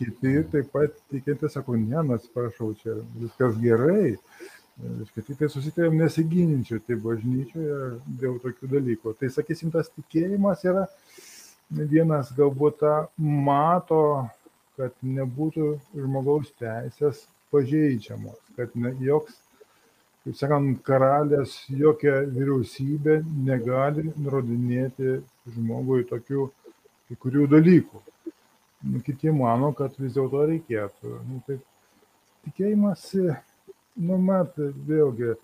Kiti 0.00 0.38
taip 0.52 0.70
pat 0.72 0.94
tikinti 1.12 1.50
sako, 1.52 1.76
ne, 1.76 2.00
nu 2.06 2.16
atsiprašau, 2.16 2.72
čia 2.80 2.96
viskas 3.20 3.58
gerai. 3.60 4.16
Reiškia, 4.80 5.24
tik 5.26 5.40
tai 5.42 5.48
susitarėm 5.52 5.98
nesigininčiau 6.00 6.80
tai 6.86 6.96
bažnyčioje 7.02 7.80
dėl 8.22 8.38
tokių 8.40 8.70
dalykų. 8.70 9.12
Tai 9.20 9.28
sakysim, 9.34 9.72
tas 9.74 9.92
tikėjimas 9.92 10.64
yra 10.64 10.86
vienas 11.70 12.32
galbūt 12.36 12.80
tą 12.80 12.94
mato, 13.20 14.00
kad 14.80 14.96
nebūtų 15.04 15.74
žmogaus 15.92 16.48
teisės 16.58 17.26
pažeidžiamos, 17.52 18.40
kad 18.56 18.72
ne, 18.78 18.94
joks 19.04 19.36
kaip 20.24 20.36
sakant, 20.36 20.80
karalės 20.84 21.54
jokia 21.72 22.20
vyriausybė 22.28 23.20
negali 23.46 24.10
nurodinėti 24.16 25.20
žmogui 25.54 26.04
tokių 26.10 26.48
kai 27.08 27.18
kurių 27.24 27.46
dalykų. 27.50 28.02
Nu, 28.90 29.00
kiti 29.04 29.32
mano, 29.34 29.72
kad 29.76 29.96
vis 30.00 30.14
dėlto 30.16 30.44
reikėtų. 30.48 31.16
Nu, 31.28 31.40
tai 31.46 31.58
tikėjimas, 32.46 33.08
nu, 34.00 34.20
mat, 34.24 34.54
vėlgi, 34.88 35.34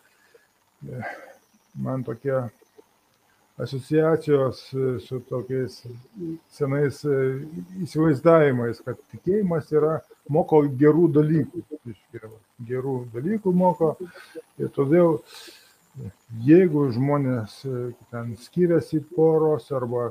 man 1.85 2.05
tokia 2.07 2.47
asociacijos 3.61 4.62
su 5.05 5.21
tokiais 5.29 5.79
senais 6.53 7.01
įsivaizdavimais, 7.85 8.83
kad 8.85 9.01
tikėjimas 9.12 9.73
yra 9.73 9.99
moko 10.33 10.62
gerų 10.81 11.09
dalykų. 11.17 11.62
Gerų 12.67 12.97
dalykų 13.15 13.53
moko. 13.55 13.93
Ir 14.61 14.73
todėl, 14.75 15.21
jeigu 16.47 16.87
žmonės 16.95 17.61
e, 17.69 17.91
ten 18.12 18.35
skiriasi 18.41 19.03
poros 19.17 19.71
arba, 19.77 20.11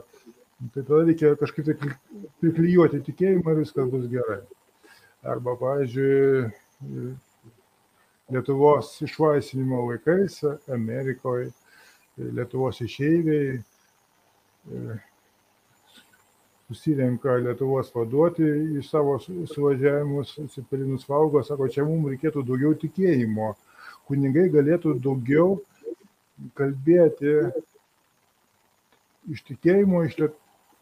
tai 0.73 0.83
tada 0.83 1.03
reikia 1.03 1.35
kažkaip 1.39 1.71
tai 1.71 1.93
priklyjuoti 2.43 3.03
tikėjimą 3.09 3.55
ir 3.55 3.63
viskas 3.63 3.91
bus 3.91 4.07
gerai. 4.11 4.41
Arba, 5.25 5.55
pavyzdžiui, 5.57 6.51
Lietuvos 8.33 8.95
išvaisinimo 9.05 9.83
laikais 9.85 10.39
Amerikoje, 10.73 11.51
Lietuvos 12.17 12.79
išeiviai 12.81 13.57
e, 13.59 14.97
susirenka 16.69 17.37
Lietuvos 17.41 17.91
vaduoti 17.93 18.45
į 18.79 18.83
savo 18.85 19.17
suvažiavimus, 19.21 20.33
Cepelinus 20.53 21.05
valgo, 21.09 21.43
sako, 21.45 21.69
čia 21.69 21.85
mums 21.85 22.09
reikėtų 22.13 22.43
daugiau 22.47 22.73
tikėjimo. 22.81 23.53
Kunigai 24.09 24.47
galėtų 24.53 24.95
daugiau 25.01 25.59
kalbėti 26.57 27.35
iš 29.31 29.43
tikėjimo 29.45 30.03
iš 30.05 30.17
liet, 30.21 30.39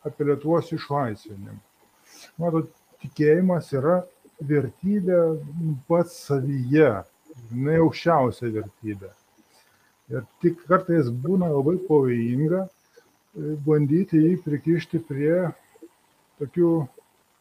apie 0.07 0.27
Lietuvos 0.27 0.71
išlaisvinimą. 0.75 1.59
Matot, 2.39 2.69
tikėjimas 3.03 3.71
yra 3.75 4.01
vertybė 4.43 5.19
pats 5.87 6.15
savyje, 6.27 6.91
jinai 7.51 7.79
aukščiausia 7.83 8.51
vertybė. 8.55 9.11
Ir 10.11 10.25
tik 10.43 10.63
kartais 10.67 11.07
būna 11.23 11.49
labai 11.51 11.77
pavojinga 11.87 12.67
bandyti 13.65 14.19
jį 14.19 14.33
prikišti 14.43 14.99
prie 15.07 15.37
tokių 16.43 16.75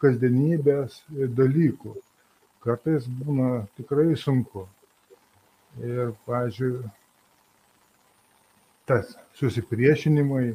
kasdienybės 0.02 1.02
dalykų. 1.36 1.94
Kartais 2.62 3.06
būna 3.20 3.66
tikrai 3.78 4.14
sunku. 4.18 4.66
Ir, 5.82 6.12
pažiūrėjau, 6.28 6.90
tas 8.86 9.14
susipriešinimai. 9.38 10.52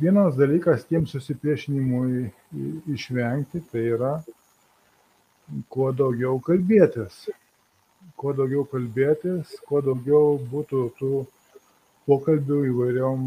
Vienas 0.00 0.36
dalykas 0.38 0.84
tiem 0.86 1.06
susipriešinimui 1.10 2.28
išvengti, 2.94 3.62
tai 3.72 3.86
yra 3.96 4.12
kuo 5.72 5.90
daugiau 5.96 6.38
kalbėtis. 6.44 7.24
Kuo 8.18 8.34
daugiau 8.36 8.62
kalbėtis, 8.70 9.56
kuo 9.66 9.80
daugiau 9.82 10.36
būtų 10.52 10.82
tų 10.98 11.24
pokalbių 12.06 12.60
įvairiom 12.70 13.26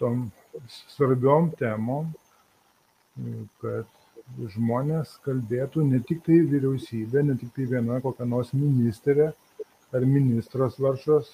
tom 0.00 0.28
svarbiom 0.94 1.50
temom, 1.60 2.08
kad 3.60 3.88
žmonės 4.54 5.16
kalbėtų 5.24 5.84
ne 5.88 6.00
tik 6.06 6.22
tai 6.26 6.40
vyriausybė, 6.46 7.24
ne 7.26 7.36
tik 7.40 7.52
tai 7.56 7.66
viena 7.72 7.98
kokia 8.04 8.26
nors 8.28 8.52
ministerė 8.54 9.32
ar 9.92 10.06
ministras 10.06 10.78
varšas 10.78 11.30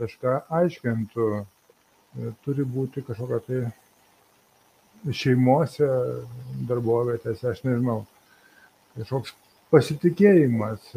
kažką 0.00 0.42
aiškintų. 0.60 1.30
Turi 2.44 2.64
būti 2.64 3.02
kažkokia 3.04 3.40
tai 3.46 5.12
šeimose, 5.12 5.88
darbovietėse, 6.68 7.50
aš 7.50 7.62
nežinau, 7.66 7.98
kažkoks 8.96 9.34
pasitikėjimas. 9.72 10.92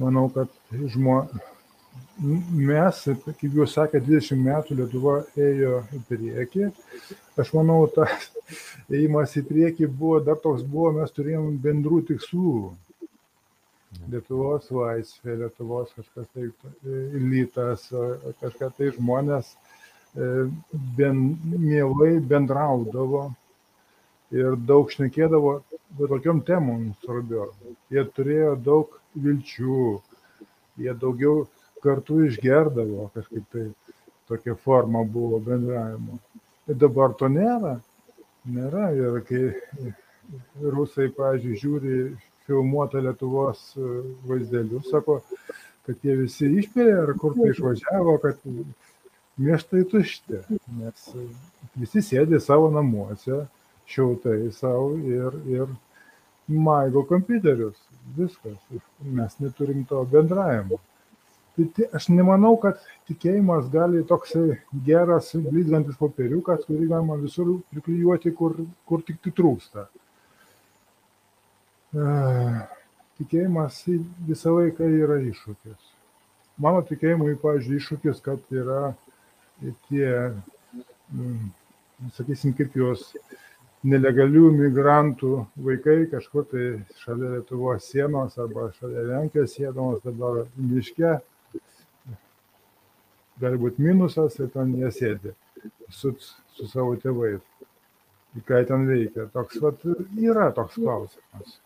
Manau, 0.00 0.26
kad 0.34 0.50
žmo, 0.90 1.20
mes, 2.20 3.00
kaip 3.24 3.58
jūs 3.58 3.74
sakė, 3.74 4.00
20 4.04 4.40
metų 4.44 4.78
Lietuva 4.78 5.16
ėjo 5.36 5.82
į 5.94 6.00
priekį. 6.08 6.70
Aš 7.40 7.52
manau, 7.56 7.80
tas 7.90 8.30
ėjimas 8.90 9.34
į 9.38 9.44
priekį 9.48 9.90
buvo 9.90 10.20
dar 10.24 10.38
toks 10.42 10.62
buvo, 10.62 10.92
mes 11.00 11.14
turėjom 11.14 11.54
bendrų 11.62 12.02
tikslų. 12.10 12.72
Lietuvos 14.10 14.70
laisvė, 14.74 15.38
Lietuvos 15.44 15.94
kažkas 15.94 16.26
tai 16.34 16.48
elitas, 17.14 17.86
kažkas 18.40 18.74
tai 18.78 18.90
žmonės 18.96 19.54
ben, 20.98 21.22
mielai 21.46 22.18
bendraudavo 22.22 23.28
ir 24.34 24.58
daug 24.66 24.90
šnekėdavo 24.90 25.60
tokiom 25.98 26.42
temom 26.46 26.92
svarbiom. 27.02 27.54
Jie 27.90 28.04
turėjo 28.16 28.54
daug 28.66 28.94
vilčių, 29.14 29.82
jie 30.82 30.94
daugiau 30.98 31.44
kartu 31.84 32.22
išgerdavo 32.26 33.10
kažkaip 33.14 33.44
tai 33.52 33.68
tokia 34.28 34.54
forma 34.54 35.04
buvo 35.04 35.38
bendravimo. 35.44 36.18
Ir 36.68 36.80
dabar 36.80 37.12
to 37.18 37.28
nėra. 37.28 37.76
Nėra. 38.48 38.88
Ir 38.96 39.20
kai 39.28 39.42
rusai, 40.60 41.10
pavyzdžiui, 41.16 41.60
žiūri 41.60 41.98
filmuotą 42.48 43.02
Lietuvos 43.04 43.72
vaizdelius, 44.28 44.88
sako, 44.92 45.20
kad 45.84 46.00
jie 46.04 46.16
visi 46.20 46.48
išpėlė 46.60 46.96
ar 47.02 47.12
kur 47.20 47.36
tai 47.36 47.50
išvažiavo, 47.52 48.16
kad 48.22 48.40
miestai 49.40 49.84
tušti. 49.90 50.40
Nes 50.80 51.08
visi 51.80 52.04
sėdi 52.04 52.40
savo 52.40 52.70
namuose, 52.72 53.44
šiltai 53.90 54.38
savo 54.56 54.94
ir, 54.96 55.36
ir 55.52 55.76
maigo 56.48 57.04
kompiuterius. 57.08 57.76
Viskas. 58.16 58.58
Mes 59.00 59.38
neturim 59.40 59.84
to 59.88 60.02
bendravimo. 60.08 60.80
Tai 61.54 61.86
aš 61.94 62.08
nemanau, 62.10 62.56
kad 62.58 62.80
tikėjimas 63.06 63.68
gali 63.70 64.00
toksai 64.08 64.56
geras, 64.86 65.28
blizgantis 65.38 65.94
popieriukas, 66.00 66.64
kurį 66.66 66.88
galima 66.90 67.14
visur 67.20 67.52
priklijuoti, 67.70 68.32
kur, 68.34 68.56
kur 68.90 69.04
tik 69.06 69.20
tai 69.22 69.30
trūksta. 69.38 69.84
Tikėjimas 73.20 73.76
visą 74.26 74.56
laiką 74.56 74.88
yra 75.04 75.20
iššūkis. 75.28 75.92
Mano 76.64 76.80
tikėjimui, 76.88 77.36
pavyzdžiui, 77.42 77.78
iššūkis, 77.78 78.22
kad 78.24 78.50
yra 78.54 78.80
tie, 79.86 80.10
sakysim, 82.16 82.56
kaip 82.58 82.74
juos 82.78 83.12
nelegalių 83.86 84.48
migrantų 84.56 85.36
vaikai 85.68 86.00
kažkur 86.10 86.48
tai 86.50 86.66
šalia 87.02 87.36
Lietuvos 87.36 87.86
sienos 87.92 88.34
arba 88.42 88.70
šalia 88.78 89.04
Lenkijos 89.10 89.54
sienos 89.54 90.02
dabar 90.02 90.46
miške 90.56 91.18
gali 93.40 93.58
būti 93.60 93.82
minusas 93.82 94.38
ir 94.38 94.50
ten 94.54 94.74
jie 94.78 94.90
sėdi 94.94 95.34
su, 95.90 96.14
su 96.54 96.68
savo 96.70 96.94
tėvais. 97.00 97.42
Į 98.34 98.42
ką 98.48 98.64
ten 98.66 98.86
veikia. 98.88 99.28
Toks 99.34 99.60
vat, 99.62 99.84
yra 100.18 100.48
toks 100.54 100.78
klausimas. 100.80 101.58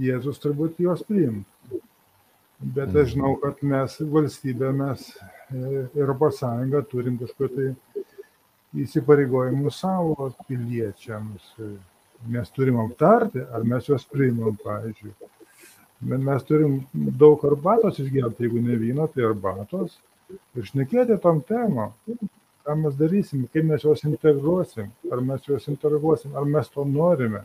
Jėzus 0.00 0.40
turbūt 0.40 0.78
juos 0.80 1.02
priimtų. 1.04 1.82
Bet 2.74 2.96
aš 2.96 3.12
žinau, 3.12 3.34
kad 3.42 3.60
mes 3.62 3.98
valstybė, 4.14 4.70
mes 4.74 5.04
e, 5.14 5.84
Europos 5.98 6.40
Sąjunga 6.40 6.80
turim 6.90 7.18
kažkokiu 7.20 7.50
tai 7.54 8.02
įsipareigojimų 8.82 9.70
savo 9.74 10.30
piliečiams. 10.48 11.52
Mes 12.28 12.50
turim 12.56 12.80
aptarti, 12.82 13.44
ar 13.54 13.66
mes 13.68 13.86
juos 13.86 14.06
priimam, 14.10 14.56
pavyzdžiui. 14.64 15.12
Mes 16.08 16.44
turim 16.46 16.80
daug 17.20 17.42
arbatos 17.46 18.00
išgerti, 18.02 18.46
jeigu 18.46 18.62
ne 18.64 18.78
vyno, 18.80 19.06
tai 19.12 19.26
arbatos 19.28 19.98
ir 20.30 20.66
šnekėti 20.68 21.16
tom 21.22 21.40
temom, 21.48 21.94
ką 22.66 22.76
mes 22.82 22.96
darysim, 22.98 23.46
kaip 23.52 23.64
mes 23.68 23.84
juos 23.84 24.04
integruosim, 24.04 24.90
ar 25.12 25.22
mes 25.24 25.46
juos 25.48 25.68
integruosim, 25.72 26.34
ar 26.36 26.48
mes 26.48 26.68
to 26.72 26.84
norime. 26.88 27.44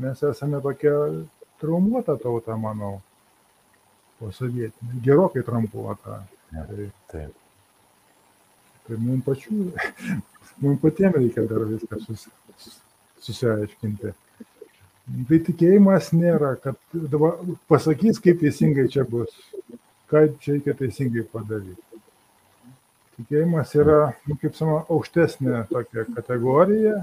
Mes 0.00 0.22
esame 0.26 0.60
tokia 0.62 0.94
traumuota 1.62 2.16
tauta, 2.18 2.56
manau, 2.58 2.98
po 4.18 4.30
sovietinė, 4.34 5.00
gerokai 5.04 5.44
trampuota. 5.46 6.22
Ja, 6.54 6.66
tai, 6.66 6.88
taip. 7.12 7.36
tai 8.86 8.98
mums 8.98 9.26
pačių, 9.26 9.58
mums 10.62 10.82
patiems 10.82 11.18
reikia 11.18 11.46
dar 11.50 11.66
viską 11.68 12.00
sus, 12.06 12.26
susiaiškinti. 13.26 14.14
Tai 15.26 15.38
tikėjimas 15.46 16.12
nėra, 16.14 16.54
kad 16.62 16.78
dabar 16.94 17.38
pasakys, 17.70 18.18
kaip 18.22 18.42
teisingai 18.42 18.86
čia 18.90 19.02
bus 19.08 19.34
ką 20.10 20.26
čia 20.42 20.56
reikia 20.56 20.74
teisingai 20.78 21.24
padaryti. 21.30 22.00
Tikėjimas 23.20 23.74
yra, 23.76 23.98
nu, 24.26 24.36
kaip 24.40 24.56
sakoma, 24.56 24.84
aukštesnė 24.90 25.64
tokia 25.70 26.06
kategorija. 26.16 27.02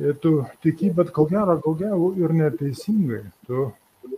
Ir 0.00 0.16
tu 0.22 0.32
tiki, 0.64 0.88
bet 0.96 1.10
ko 1.12 1.26
gero, 1.28 1.58
ko 1.60 1.74
gero 1.76 2.12
ir 2.16 2.32
neteisingai. 2.32 3.22
Tu 3.46 3.66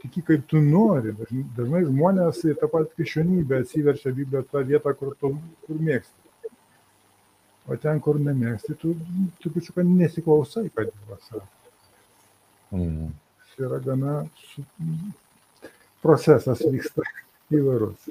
tiki, 0.04 0.22
kaip 0.28 0.44
tu 0.50 0.62
nori. 0.62 1.14
Dažnai 1.56 1.82
žmonės 1.88 2.44
į 2.46 2.54
tą 2.60 2.68
patį 2.70 3.00
krikščionybę 3.00 3.62
atsiverčia 3.64 4.12
Bibliją 4.14 4.44
tą 4.50 4.62
vietą, 4.68 4.92
kur 4.98 5.16
tu 5.18 5.32
kur 5.66 5.80
mėgsti. 5.88 6.52
O 7.70 7.78
ten, 7.82 7.98
kur 8.02 8.18
nemėgsti, 8.22 8.76
tu 8.78 8.94
trupučiuką 9.42 9.84
nesiklausai, 9.86 10.68
kad 10.74 10.90
Dievas 10.90 11.26
sako. 11.30 11.44
Mm. 12.72 13.10
Tai 13.52 13.66
yra 13.66 13.78
gana 13.84 14.14
su... 14.40 14.64
procesas 16.02 16.62
vyksta 16.64 17.04
įvairus. 17.58 18.10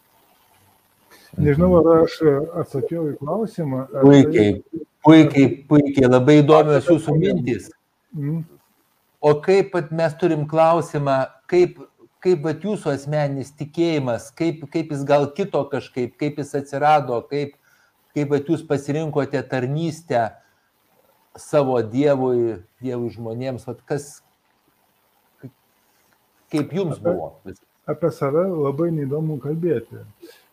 Nežinau, 1.39 1.77
ar 1.79 2.01
aš 2.01 2.17
atsakiau 2.63 3.05
į 3.13 3.17
klausimą. 3.21 3.85
Ar... 3.87 4.03
Puikiai, 4.03 4.57
puikiai, 5.05 5.51
puikiai, 5.69 6.09
labai 6.09 6.41
įdomios 6.41 6.89
jūsų 6.89 7.15
mintys. 7.15 7.69
Mm. 8.17 8.41
O 9.21 9.35
kaip 9.45 9.71
pat 9.75 9.93
mes 9.95 10.13
turim 10.19 10.43
klausimą, 10.49 11.21
kaip, 11.51 11.77
kaip 12.25 12.43
pat 12.43 12.65
jūsų 12.65 12.91
asmeninis 12.95 13.53
tikėjimas, 13.55 14.27
kaip, 14.35 14.65
kaip 14.73 14.91
jis 14.91 15.05
gal 15.07 15.29
kito 15.37 15.61
kažkaip, 15.71 16.17
kaip 16.19 16.41
jis 16.41 16.51
atsirado, 16.59 17.21
kaip, 17.31 17.55
kaip 18.17 18.31
pat 18.33 18.51
jūs 18.51 18.65
pasirinkote 18.67 19.39
tarnystę 19.47 20.27
savo 21.39 21.79
Dievui, 21.85 22.59
Dievui 22.83 23.13
žmonėms, 23.13 23.69
vat 23.69 23.79
kas, 23.87 24.17
kaip 26.51 26.75
jums 26.75 26.99
buvo? 26.99 27.37
Vis- 27.47 27.63
apie 27.91 28.11
save 28.15 28.45
labai 28.49 28.91
neįdomu 28.95 29.39
kalbėti. 29.43 30.05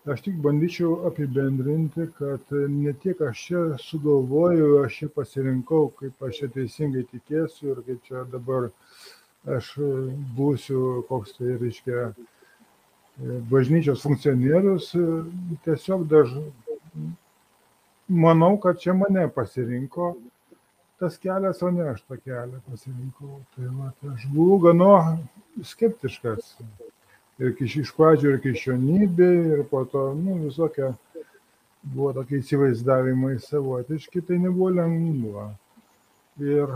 Aš 0.08 0.22
tik 0.24 0.38
bandyčiau 0.40 1.06
apibendrinti, 1.08 2.06
kad 2.16 2.52
ne 2.72 2.94
tiek 3.02 3.18
aš 3.20 3.40
čia 3.48 3.62
sugalvoju, 3.82 4.68
aš 4.84 5.02
čia 5.02 5.08
pasirinkau, 5.12 5.90
kaip 5.98 6.24
aš 6.24 6.38
čia 6.40 6.48
teisingai 6.54 7.04
tikėsiu 7.10 7.74
ir 7.74 7.82
kaip 7.84 8.06
čia 8.08 8.24
dabar 8.32 8.70
aš 9.58 9.74
būsiu 10.38 11.02
koks 11.10 11.36
tai, 11.36 11.58
reiškia, 11.60 12.06
bažnyčios 13.50 14.06
funkcionierius. 14.06 14.94
Tiesiog 15.66 16.08
daž... 16.08 16.32
manau, 18.08 18.56
kad 18.56 18.80
čia 18.80 18.94
mane 18.96 19.28
pasirinko 19.28 20.14
tas 20.98 21.18
kelias, 21.18 21.60
o 21.62 21.70
ne 21.70 21.84
aš 21.92 22.00
tą 22.08 22.16
kelią 22.16 22.62
pasirinkau. 22.70 23.42
Tai 23.54 23.68
va, 23.76 23.92
aš 24.14 24.24
buvau 24.32 24.58
gana 24.64 25.18
skeptiškas 25.62 26.56
ir 27.38 27.54
iš 27.64 27.92
pradžių 27.96 28.32
ir 28.34 28.40
krikščionybė, 28.42 29.28
ir 29.54 29.64
po 29.70 29.84
to, 29.90 30.10
nu, 30.18 30.38
visokia 30.46 30.92
buvo 31.82 32.12
tokie 32.16 32.40
įsivaizdavimai 32.42 33.38
savotiški, 33.42 34.22
tai 34.26 34.40
nebuvo 34.42 34.70
lengva. 34.74 35.48
Ir, 36.42 36.74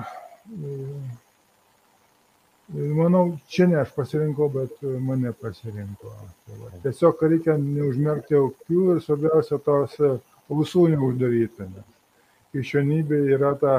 ir, 0.55 0.85
manau, 2.99 3.25
čia 3.51 3.69
ne 3.71 3.81
aš 3.83 3.93
pasirinkau, 3.97 4.49
bet 4.55 4.83
mane 4.83 5.35
pasirinko. 5.39 6.15
Tai 6.49 6.83
tiesiog 6.87 7.25
reikia 7.27 7.59
neužmerkti 7.59 8.39
akių 8.39 8.85
ir 8.95 9.03
svarbiausia 9.05 9.59
tos 9.67 9.99
ausų 10.03 10.89
neuždaryti. 10.95 11.69
Krikščionybė 12.53 13.19
yra 13.35 13.55
ta, 13.59 13.75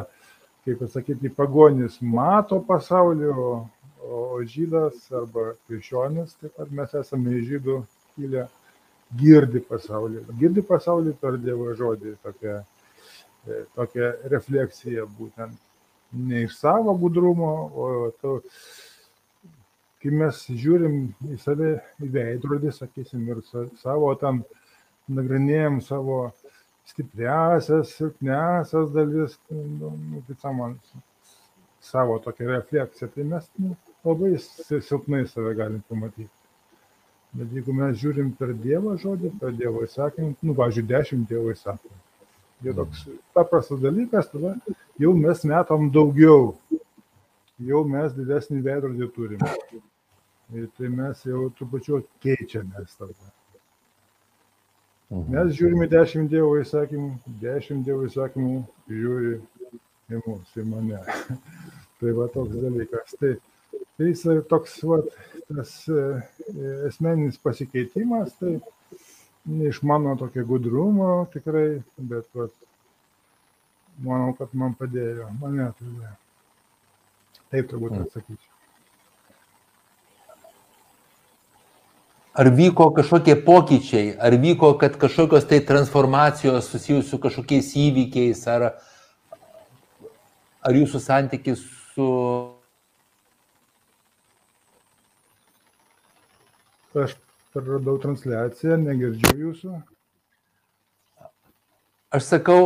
kaip 0.65 0.79
pasakyti, 0.81 1.31
pagonis 1.31 1.99
mato 2.01 2.59
pasaulio, 2.67 3.67
o 4.03 4.41
žydas 4.47 5.07
arba 5.15 5.53
krikščionis, 5.67 6.35
taip 6.41 6.55
pat 6.57 6.71
mes 6.79 6.93
esame 6.99 7.37
iš 7.39 7.47
žydų 7.51 7.77
kilę 8.15 8.47
girdi 9.19 9.61
pasaulį. 9.67 10.23
Girdi 10.39 10.63
pasaulį 10.67 11.13
per 11.21 11.37
Dievo 11.41 11.73
žodį, 11.77 12.15
tokia, 12.25 12.63
e, 13.47 13.63
tokia 13.77 14.13
refleksija 14.33 15.05
būtent. 15.19 15.59
Ne 16.13 16.43
iš 16.45 16.57
savo 16.59 16.93
gudrumo, 16.97 17.53
o 17.73 17.85
to, 18.21 18.35
kai 20.01 20.11
mes 20.13 20.43
žiūrim 20.49 20.97
į 21.31 21.39
save 21.41 21.71
į 22.03 22.11
veidrodį, 22.13 22.73
sakysim, 22.75 23.23
ir 23.31 23.41
savo 23.81 24.11
tam 24.21 24.43
nagrinėjom 25.09 25.79
savo 25.81 26.19
stipriasias, 26.89 27.95
silpniasias 27.97 28.91
dalis, 28.93 29.39
nu, 29.49 29.93
nu, 29.95 30.21
kaip 30.27 30.45
man, 30.57 30.77
savo 31.83 32.19
tokią 32.23 32.51
refleksiją, 32.51 33.09
tai 33.15 33.25
mes 33.27 33.49
nu, 33.59 33.75
labai 34.05 34.37
silpnai 34.37 35.25
save 35.27 35.55
galim 35.57 35.83
pamatyti. 35.89 36.31
Bet 37.33 37.53
jeigu 37.55 37.73
mes 37.73 37.97
žiūrim 37.97 38.29
per 38.37 38.53
Dievo 38.53 38.93
žodį, 39.01 39.31
per 39.41 39.55
Dievo 39.57 39.81
įsakymą, 39.87 40.35
nu, 40.45 40.53
važiuoju, 40.57 40.89
dešimt 40.91 41.29
Dievo 41.31 41.53
įsakymų. 41.53 42.01
Tai 42.63 42.73
toks 42.77 43.07
paprastas 43.35 43.79
dalykas, 43.81 44.29
tada 44.31 44.53
jau 45.01 45.13
mes 45.17 45.41
metam 45.49 45.89
daugiau, 45.91 46.53
jau 47.59 47.81
mes 47.89 48.13
didesnį 48.15 48.61
veidrodį 48.63 49.09
turime. 49.15 49.49
Ir 50.53 50.67
tai 50.77 50.91
mes 50.93 51.23
jau 51.25 51.47
trupučiu 51.57 52.03
keičiamės 52.23 52.93
tada. 52.99 53.31
Mhm. 55.09 55.25
Mes 55.33 55.55
žiūrime 55.57 55.87
dešimt 55.89 56.29
Dievo 56.31 56.53
įsakymų, 56.61 57.09
dešimt 57.41 57.85
Dievo 57.87 58.05
įsakymų 58.07 58.61
žiūri 58.89 59.33
į 60.13 60.21
mus, 60.27 60.53
į 60.57 60.67
mane. 60.69 61.01
tai 61.99 62.13
va 62.17 62.29
toks 62.33 62.55
dalykas. 62.61 63.17
Tai, 63.19 63.33
tai 63.97 64.09
jis 64.09 64.23
toks, 64.49 64.79
va, 64.87 65.01
tas 65.49 65.75
e, 65.89 66.05
esmeninis 66.89 67.37
pasikeitimas, 67.43 68.33
tai 68.39 68.57
iš 69.67 69.81
mano 69.83 70.15
tokio 70.19 70.45
gudrumo 70.47 71.25
tikrai, 71.33 71.81
bet 71.97 72.27
va, 72.35 72.47
manau, 74.03 74.33
kad 74.37 74.55
man 74.57 74.75
padėjo, 74.79 75.29
mane 75.41 75.69
padėjo. 75.77 76.15
Taip 77.53 77.69
turbūt 77.69 77.93
mm. 77.93 78.07
atsakyčiau. 78.07 78.49
Ar 82.33 82.49
vyko 82.49 82.87
kažkokie 82.97 83.35
pokyčiai, 83.45 84.15
ar 84.17 84.33
vyko, 84.41 84.71
kad 84.81 84.95
kažkokios 84.97 85.45
tai 85.45 85.59
transformacijos 85.61 86.65
susijusios 86.71 87.11
su 87.13 87.19
kažkokiais 87.21 87.69
įvykiais, 87.77 88.41
ar, 88.49 88.71
ar 90.65 90.79
jūsų 90.79 91.03
santykis 91.03 91.61
su 91.93 92.07
Aš 96.93 97.15
praradau 97.53 97.97
transliaciją, 98.01 98.77
negirdžiu 98.77 99.31
jūsų. 99.39 99.77
Aš 102.13 102.27
sakau, 102.29 102.59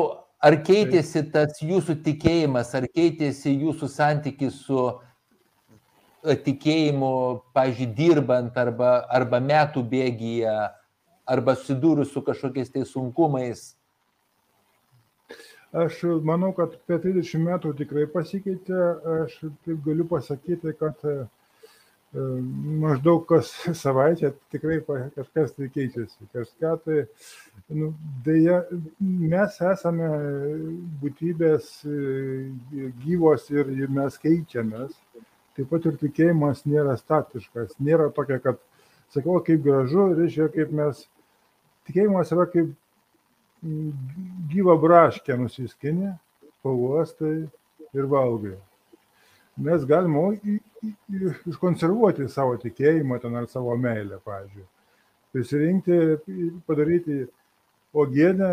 ar 0.44 0.58
keitėsi 0.68 1.24
tas 1.32 1.62
jūsų 1.64 1.96
tikėjimas, 2.04 2.74
ar 2.76 2.90
keitėsi 2.92 3.54
jūsų 3.54 3.88
santykis 3.94 4.58
su 4.66 4.82
e, 4.92 6.36
tikėjimu, 6.36 7.12
pažiūrėjau, 7.56 7.96
dirbant 7.96 8.60
arba, 8.60 8.92
arba 9.08 9.40
metų 9.40 9.86
bėgyje, 9.96 10.58
arba 11.24 11.56
susidūrus 11.56 12.12
su 12.12 12.24
kažkokiais 12.28 12.76
tai 12.76 12.84
sunkumais? 12.84 13.70
Aš 15.72 16.04
manau, 16.28 16.52
kad 16.56 16.76
per 16.88 17.00
30 17.04 17.44
metų 17.48 17.74
tikrai 17.80 18.04
pasikeitė. 18.12 18.84
Aš 19.24 19.40
taip 19.64 19.80
galiu 19.88 20.08
pasakyti, 20.12 20.76
kad 20.80 21.00
maždaug 22.14 23.26
kas 23.28 23.52
savaitę 23.84 24.32
tikrai 24.52 24.80
kažkas 25.16 25.54
tai 25.56 25.70
keičiasi. 25.74 26.30
Kažką 26.34 26.72
tai, 26.86 27.02
nu, 27.70 27.92
dėja, 28.26 28.64
mes 29.00 29.60
esame 29.72 30.10
būtybės 31.02 31.84
e, 31.86 32.52
gyvos 33.04 33.50
ir 33.52 33.90
mes 33.90 34.18
keičiamės. 34.24 34.96
Taip 35.58 35.70
pat 35.72 35.86
ir 35.90 35.98
tikėjimas 35.98 36.66
nėra 36.70 36.96
statiškas. 36.98 37.76
Nėra 37.82 38.12
tokia, 38.14 38.40
kad, 38.40 38.62
sakau, 39.14 39.40
kaip 39.44 39.64
gražu, 39.66 40.12
reiškia, 40.16 40.52
kaip 40.54 40.72
mes, 40.72 41.08
tikėjimas 41.90 42.32
yra 42.32 42.46
kaip 42.54 42.72
gyva 44.54 44.78
braškė 44.80 45.36
nusiskinė, 45.42 46.14
pavostai 46.64 47.36
ir 47.98 48.10
valgai 48.12 48.56
mes 49.58 49.86
galim 49.86 50.16
užkonservuoti 51.50 52.28
savo 52.32 52.56
tikėjimą 52.62 53.20
ten 53.24 53.36
ar 53.40 53.48
savo 53.52 53.76
meilę, 53.80 54.20
pavyzdžiui. 54.26 54.66
Prisirinkti, 55.36 56.00
padaryti 56.68 57.20
uogienę, 57.94 58.52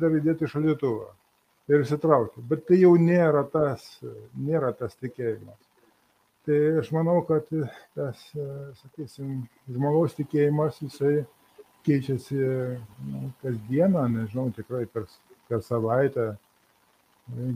dar 0.00 0.16
įdėti 0.18 0.48
šalituvą 0.50 1.10
ir 1.72 1.84
įsitraukti. 1.84 2.44
Bet 2.48 2.66
tai 2.68 2.80
jau 2.82 2.94
nėra 3.00 3.44
tas, 3.52 3.86
nėra 4.36 4.72
tas 4.76 4.96
tikėjimas. 5.00 5.60
Tai 6.44 6.58
aš 6.82 6.90
manau, 6.92 7.22
kad 7.24 7.46
tas, 7.96 8.20
sakysim, 8.82 9.46
žmogaus 9.72 10.16
tikėjimas, 10.18 10.82
jisai 10.84 11.22
keičiasi 11.84 12.40
nu, 13.08 13.30
kasdieną, 13.40 14.04
nežinau, 14.12 14.50
tikrai 14.56 14.84
per, 14.92 15.06
per 15.48 15.62
savaitę. 15.64 16.34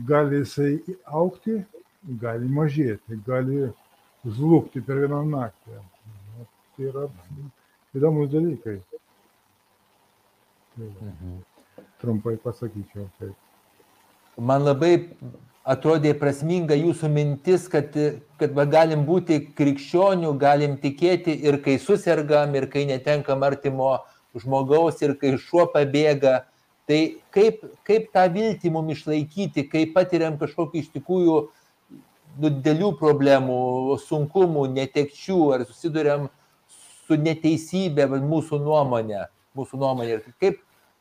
Gali 0.09 0.41
jisai 0.41 0.79
aukti, 1.05 1.59
gali 2.21 2.47
mažėti, 2.47 3.19
gali 3.25 3.69
žlugti 4.25 4.81
per 4.85 5.03
vieną 5.03 5.23
naktį. 5.29 5.81
Tai 6.77 6.87
yra 6.87 7.05
įdomus 7.95 8.31
dalykai. 8.31 8.79
Tai, 10.75 10.87
mhm. 10.87 11.37
Trumpai 11.99 12.37
pasakyčiau 12.39 13.09
taip. 13.19 13.35
Man 14.39 14.63
labai 14.63 14.93
atrodė 15.67 16.13
prasminga 16.15 16.77
jūsų 16.79 17.09
mintis, 17.11 17.67
kad, 17.71 17.91
kad 18.39 18.53
va, 18.55 18.63
galim 18.65 19.03
būti 19.07 19.41
krikščionių, 19.57 20.31
galim 20.39 20.77
tikėti 20.79 21.35
ir 21.43 21.59
kai 21.65 21.75
susirgam, 21.81 22.55
ir 22.55 22.69
kai 22.71 22.85
netenkam 22.87 23.43
artimo 23.43 23.97
žmogaus, 24.39 25.01
ir 25.03 25.17
kai 25.19 25.35
šuo 25.41 25.67
pabėga. 25.73 26.45
Tai 26.89 26.99
kaip, 27.35 27.61
kaip 27.85 28.07
tą 28.15 28.23
viltį 28.33 28.71
mums 28.73 28.95
išlaikyti, 28.95 29.67
kai 29.69 29.83
patiriam 29.93 30.39
kažkokį 30.39 30.81
iš 30.81 30.87
tikrųjų 30.95 31.35
nu, 32.37 32.49
didelių 32.49 32.93
problemų, 32.99 33.59
sunkumų, 34.05 34.67
netekčių, 34.75 35.39
ar 35.55 35.65
susidurėm 35.69 36.27
su 36.69 37.17
neteisybė 37.17 38.07
mūsų 38.13 38.61
nuomonė, 38.61 39.25
mūsų 39.57 39.79
nuomonė. 39.81 40.19
Kaip, 40.41 40.59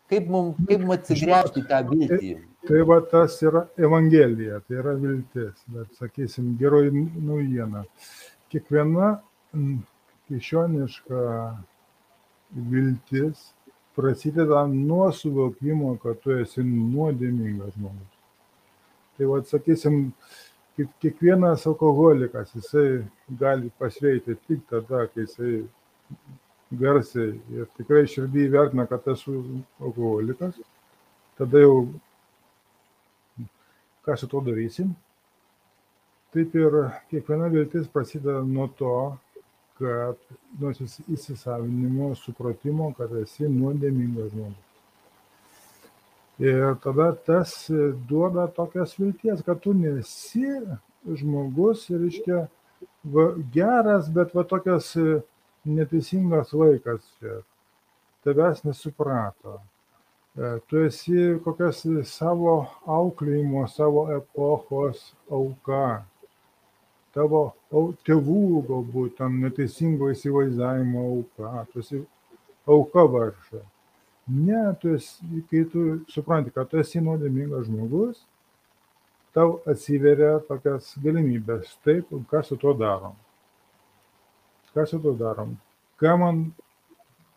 kaip 0.09 0.31
mums 0.33 0.57
kaip 0.69 0.85
mum 0.85 0.95
atsigręžti 0.97 1.65
tą 1.69 1.83
viltį? 1.91 2.33
Tai, 2.39 2.69
tai 2.71 2.83
va 2.89 3.01
tas 3.13 3.37
yra 3.45 3.67
Evangelija, 3.77 4.63
tai 4.65 4.81
yra 4.81 4.97
viltis, 4.99 5.61
bet 5.75 5.93
sakysim, 6.01 6.55
geroji 6.61 7.05
naujiena. 7.17 7.85
Kiekviena 8.49 9.19
krikščioniška 9.53 11.23
viltis 12.73 13.51
prasideda 13.99 14.67
nuo 14.71 15.11
suvokimo, 15.13 15.97
kad 16.03 16.21
tu 16.23 16.37
esi 16.39 16.63
nuodėmingas 16.65 17.75
žmogus. 17.75 18.15
Tai 19.19 19.27
va, 19.27 19.41
sakysim, 19.43 19.97
kaip 20.79 20.91
kiekvienas 21.03 21.67
alkoholikas, 21.67 22.53
jisai 22.55 23.05
gali 23.39 23.71
pasveikti 23.79 24.37
tik 24.47 24.61
tada, 24.71 25.07
kai 25.11 25.25
jisai 25.25 25.65
garsiai 26.81 27.33
ir 27.57 27.67
tikrai 27.79 28.05
širdį 28.07 28.45
vertina, 28.53 28.87
kad 28.87 29.07
esu 29.11 29.41
alkoholikas, 29.83 30.61
tada 31.39 31.65
jau 31.65 31.81
ką 34.07 34.17
su 34.17 34.31
to 34.31 34.45
darysim. 34.47 34.95
Taip 36.33 36.55
ir 36.55 36.79
kiekviena 37.11 37.51
viltis 37.51 37.91
prasideda 37.91 38.45
nuo 38.47 38.69
to, 38.79 38.95
kad 39.81 40.23
nuo 40.61 40.73
įsisavinimo, 41.17 42.13
supratimo, 42.23 42.93
kad 42.99 43.19
esi 43.25 43.51
nuodėmingas 43.51 44.31
žmogus. 44.35 44.68
Ir 46.39 46.77
tada 46.83 47.11
tas 47.27 47.55
duoda 48.09 48.47
tokios 48.55 48.95
vilties, 48.99 49.43
kad 49.43 49.59
tu 49.61 49.73
nesi 49.75 50.47
žmogus, 51.19 51.89
reiškia, 51.91 52.45
va, 53.15 53.25
geras, 53.55 54.07
bet 54.15 54.35
va 54.37 54.45
tokias 54.47 54.93
neteisingas 55.67 56.53
vaikas 56.55 57.03
čia. 57.19 57.41
Tavęs 58.25 58.63
nesuprato. 58.67 59.59
E, 60.37 60.59
tu 60.71 60.83
esi 60.87 61.39
kokias 61.45 61.83
savo 62.11 62.55
auklėjimo, 62.87 63.65
savo 63.71 64.07
epochos 64.15 65.13
auka. 65.31 66.05
Tavo 67.15 67.43
tėvų 68.07 68.63
galbūt 68.69 69.17
tam 69.19 69.41
neteisingo 69.43 70.13
įsivaizdavimo 70.15 71.07
auka. 71.09 71.65
Tu 71.73 71.83
esi 71.83 72.03
auka 72.69 73.07
varša. 73.15 73.65
Ne, 74.29 74.75
tu 74.81 74.93
esi, 74.93 75.25
kai 75.51 75.65
tu 75.73 75.85
supranti, 76.13 76.53
kad 76.53 76.69
tu 76.69 76.77
esi 76.83 77.01
nuodėmingas 77.01 77.65
žmogus, 77.65 78.21
tau 79.33 79.55
atsiveria 79.69 80.35
tokias 80.49 80.91
galimybės. 81.01 81.73
Taip, 81.87 82.13
ką 82.29 82.43
su 82.45 82.59
tuo 82.61 82.75
darom? 82.77 83.17
Ką 84.75 84.85
su 84.91 85.01
tuo 85.01 85.15
darom? 85.17 85.55
Ką 86.01 86.13
man 86.21 86.43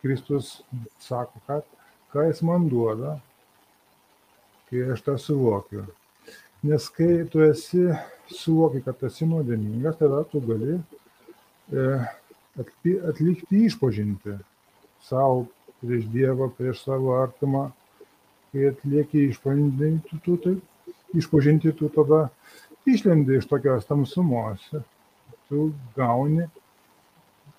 Kristus 0.04 0.58
sako, 1.00 1.40
kad 1.48 1.64
ką 2.12 2.28
jis 2.28 2.44
man 2.44 2.68
duoda, 2.68 3.16
kai 4.68 4.84
aš 4.92 5.06
tą 5.06 5.16
suvokiu. 5.22 5.86
Nes 6.68 6.90
kai 6.94 7.24
tu 7.32 7.46
esi, 7.46 7.88
suvoki, 8.36 8.84
kad 8.84 9.00
esi 9.08 9.30
nuodėmingas, 9.30 9.96
tada 10.02 10.26
tu 10.28 10.44
gali 10.44 10.76
e, 10.76 11.88
atlikti 12.60 13.64
išpažinti 13.70 14.36
savo 15.08 15.46
prieš 15.82 16.08
Dievą, 16.14 16.50
prieš 16.58 16.84
savo 16.86 17.16
artimą. 17.20 17.70
Kai 18.52 18.68
atlieki 18.68 19.30
išpažinti, 19.30 20.20
tu, 20.26 20.36
tai, 20.44 20.58
išpažinti, 21.16 21.72
tu 21.78 21.88
tada 21.94 22.26
išlendi 22.86 23.38
iš 23.40 23.48
tokios 23.48 23.88
tamsumos. 23.88 24.66
Tu 25.48 25.70
gauni 25.96 26.48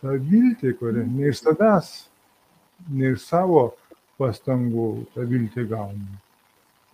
tą 0.03 0.17
viltį, 0.19 0.75
kuri 0.81 1.07
ne 1.07 1.31
iš 1.31 1.45
savęs, 1.45 1.91
ne 2.91 3.15
iš 3.15 3.25
savo 3.25 3.71
pastangų 4.21 5.07
tą 5.15 5.27
viltį 5.29 5.67
gauni. 5.71 6.21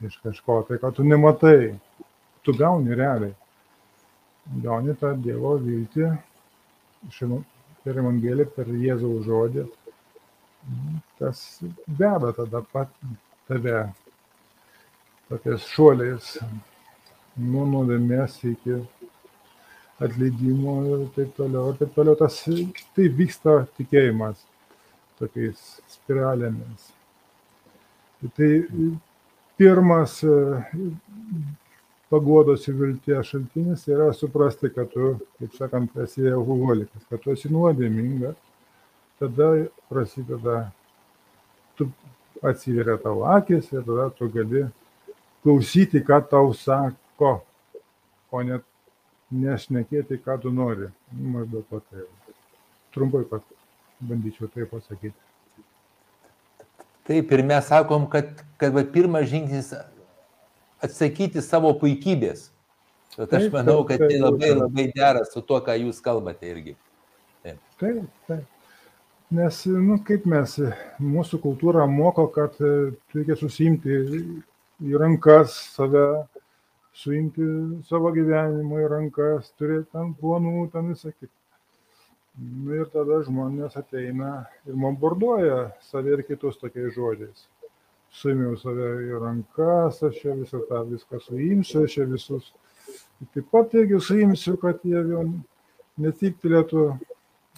Iš 0.07 0.21
kažko 0.23 0.61
tai, 0.69 0.79
ką 0.79 0.93
tu 0.95 1.07
nematai, 1.07 1.75
tu 2.47 2.55
gauni 2.55 2.95
realiai. 2.95 3.35
Gauni 4.63 4.95
tą 4.97 5.13
Dievo 5.21 5.57
viltį 5.61 6.13
per 7.85 7.99
Evangeliją, 7.99 8.47
per 8.55 8.71
Jėzaus 8.71 9.27
žodį. 9.27 9.67
Tas 11.19 11.61
veda 11.87 12.33
tada 12.37 12.63
pat 12.73 12.93
tave 13.49 13.81
tokiais 15.29 15.67
šuoliais 15.73 16.37
nuo 17.39 17.65
nuodėmės 17.69 18.39
iki 18.49 18.79
atleidimo 20.03 20.77
ir 20.93 21.05
taip 21.17 21.35
toliau. 21.39 21.73
Ir 21.73 21.81
taip 21.83 21.95
toliau 21.97 22.19
tas, 22.19 22.39
tai 22.97 23.09
vyksta 23.21 23.61
tikėjimas 23.79 24.45
tokiais 25.19 25.63
spiralėmis. 25.91 26.91
Tai 28.35 28.51
pirmas 29.59 30.19
paguodos 32.09 32.67
ir 32.69 32.77
vilties 32.79 33.33
šaltinis 33.33 33.85
yra 33.91 34.13
suprasti, 34.17 34.71
kad 34.75 34.91
tu, 34.95 35.15
kaip 35.39 35.57
sakant, 35.59 35.97
esi 36.05 36.27
alkoholikas, 36.31 37.05
kad 37.11 37.23
tu 37.23 37.35
esi 37.35 37.51
nuodėmingas, 37.53 38.39
tada 39.19 39.69
prasideda, 39.89 40.73
tu 41.77 41.91
atsiveria 42.43 42.97
tavo 43.03 43.25
akis 43.25 43.73
ir 43.73 43.85
tada 43.87 44.11
tu 44.11 44.29
gali 44.31 44.67
klausyti, 45.43 46.03
ką 46.05 46.21
tau 46.31 46.53
sako, 46.55 47.39
o 48.31 48.43
net 48.43 48.65
nešnekėti, 49.31 50.21
ką 50.25 50.39
tu 50.43 50.53
nori. 50.53 50.91
Maždaug 51.13 51.83
tai. 51.91 52.05
Trumpai 52.95 53.25
pat 53.29 53.45
bandyčiau 54.01 54.49
tai 54.53 54.67
pasakyti. 54.69 55.17
Taip, 57.09 57.33
ir 57.33 57.43
mes 57.45 57.65
sakom, 57.65 58.05
kad, 58.11 58.43
kad 58.61 58.75
va, 58.75 58.85
pirmas 58.85 59.29
žingsnis 59.31 59.73
atsakyti 60.85 61.43
savo 61.45 61.73
puikybės. 61.81 62.51
Bet 63.17 63.33
aš 63.35 63.49
manau, 63.51 63.81
kad 63.89 64.03
tai 64.05 64.21
labai 64.21 64.53
labai 64.55 64.85
dera 64.95 65.25
su 65.27 65.41
tuo, 65.43 65.59
ką 65.65 65.75
jūs 65.81 66.03
kalbate 66.05 66.53
irgi. 66.53 66.77
Taip, 67.43 67.59
taip. 67.81 68.05
taip. 68.29 68.58
Nes, 69.29 69.57
nu, 69.69 69.99
kaip 70.09 70.25
mes, 70.25 70.55
mūsų 71.05 71.39
kultūra 71.43 71.83
moko, 71.85 72.23
kad 72.33 72.55
e, 72.65 72.69
reikia 73.13 73.35
susimti 73.37 73.99
į 74.81 74.95
rankas 74.97 75.53
save, 75.75 76.05
suimti 76.97 77.45
savo 77.91 78.09
gyvenimą 78.15 78.79
į 78.87 78.87
rankas, 78.89 79.51
turėti 79.61 79.91
ten 79.93 80.15
planų, 80.17 80.71
ten 80.73 80.89
visą 80.95 81.13
kitą. 81.13 81.35
Nu 82.39 82.79
ir 82.79 82.89
tada 82.95 83.19
žmonės 83.27 83.77
ateina 83.77 84.47
ir 84.65 84.81
bombarduoja 84.81 85.61
save 85.91 86.17
ir 86.17 86.25
kitus 86.25 86.57
tokiais 86.63 86.97
žodžiais. 86.97 87.45
Suimiau 88.09 88.57
save 88.57 88.95
į 89.11 89.21
rankas, 89.27 90.01
aš 90.09 90.23
čia 90.23 90.39
visą 90.39 90.63
tą 90.71 90.81
viską 90.89 91.21
suimsiu, 91.27 91.85
aš 91.85 91.99
čia 91.99 92.09
visus. 92.09 92.49
Taip 93.35 93.53
pat 93.53 93.77
irgi 93.77 94.01
suimsiu, 94.09 94.57
kad 94.63 94.81
jie 94.89 95.05
jau 95.13 95.27
netiktilėtų, 96.01 96.89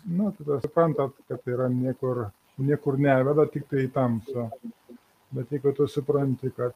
na, 0.05 0.31
tada 0.39 0.61
suprantat, 0.65 1.17
kad 1.29 1.43
tai 1.45 1.57
yra 1.57 1.69
niekur, 1.73 2.27
niekur 2.59 2.99
neveda, 3.01 3.47
tik 3.53 3.67
tai 3.71 3.87
į 3.87 3.93
tamsą. 3.95 4.51
Bet 5.31 5.53
jeigu 5.55 5.73
tu 5.77 5.87
supranti, 5.87 6.51
kad, 6.57 6.75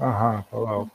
aha, 0.00 0.30
palauk, 0.50 0.92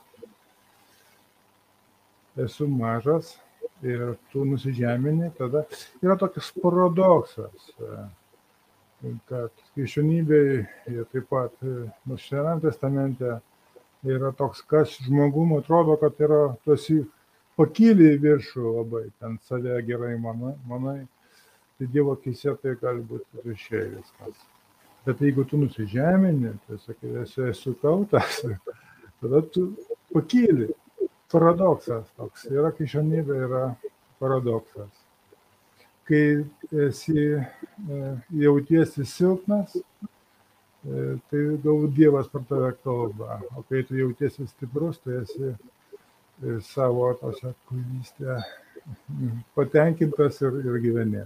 esu 2.38 2.66
mažas, 2.70 3.36
ir 3.82 4.16
tu 4.32 4.44
nusižemini, 4.44 5.30
tada 5.38 5.64
yra 6.02 6.16
toks 6.18 6.50
paradoksas, 6.62 7.70
kad 9.30 9.52
krikščionybėje 9.76 10.56
ir 10.90 11.04
taip 11.12 11.28
pat 11.30 11.54
nu, 11.62 12.18
Sename 12.18 12.62
testamente 12.64 13.36
yra 14.06 14.32
toks, 14.34 14.64
kas 14.66 14.96
žmogum 15.06 15.54
atrodo, 15.58 15.96
kad 16.00 16.18
yra 16.22 16.42
tu 16.64 16.74
esi 16.74 16.98
pakyli 17.58 18.14
į 18.14 18.18
viršų 18.24 18.74
labai, 18.80 19.04
ten 19.22 19.38
save 19.46 19.78
gerai 19.86 20.16
manai, 20.18 20.54
manai 20.66 20.98
tai 21.78 21.86
Dievo 21.86 22.12
akise 22.16 22.54
tai 22.62 22.74
gali 22.80 23.04
būti 23.06 23.44
viršiai 23.44 23.90
viskas. 23.92 24.40
Bet 25.06 25.22
jeigu 25.22 25.44
tu 25.46 25.60
nusižemini, 25.60 26.56
tai 26.66 26.78
sakai, 26.82 27.12
esi, 27.22 27.44
esu 27.52 27.72
tautas, 27.82 28.42
tada 29.22 29.42
tu 29.54 29.70
pakyli 30.12 30.68
paradoksas 31.30 32.08
toks. 32.16 32.48
Yra 32.50 32.72
krikščionybė, 32.74 33.38
yra 33.46 33.62
paradoksas. 34.18 34.90
Kai 36.08 36.22
esi 36.88 37.24
e, 37.36 37.98
jautiesi 38.42 39.04
silpnas, 39.06 39.76
e, 39.78 41.18
tai 41.30 41.42
galbūt 41.62 41.94
Dievas 41.94 42.30
per 42.32 42.46
tave 42.48 42.72
kalba. 42.82 43.38
O 43.54 43.62
kai 43.68 43.84
tu 43.86 43.98
jautiesi 44.00 44.48
stiprus, 44.48 44.98
tai 45.04 45.20
esi 45.22 45.52
e, 45.52 46.58
savo 46.72 47.12
tose 47.20 47.52
kvailystė 47.68 48.40
patenkintas 49.54 50.40
ir, 50.42 50.58
ir 50.64 50.80
gyveni. 50.82 51.24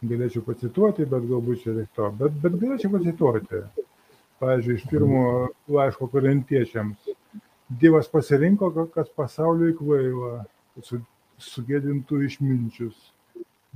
Galėčiau 0.00 0.42
pacituoti, 0.46 1.04
bet 1.04 1.26
galbūt 1.28 1.64
čia 1.64 1.76
reikto. 1.76 2.08
Bet, 2.16 2.36
bet 2.40 2.54
galėčiau 2.60 2.94
pacituoti. 2.94 3.64
Pavyzdžiui, 4.40 4.76
iš 4.78 4.86
pirmo 4.88 5.24
laiško 5.68 6.08
korintiečiams 6.08 7.10
Dievas 7.70 8.08
pasirinko, 8.10 8.72
kas 8.90 9.10
pasauliui 9.14 9.76
kvaila, 9.78 10.40
kad 10.74 10.88
sugėdintų 11.38 12.24
išminčius. 12.26 12.96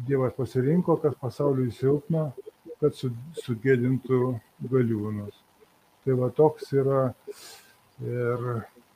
Dievas 0.09 0.35
pasirinko, 0.35 0.97
kas 0.99 1.15
pasauliui 1.21 1.71
silpna, 1.77 2.25
kad 2.81 2.99
sugėdintų 2.99 4.19
galiūnus. 4.73 5.37
Tai 6.03 6.17
va 6.19 6.33
toks 6.35 6.73
yra 6.75 7.05
ir 8.03 8.43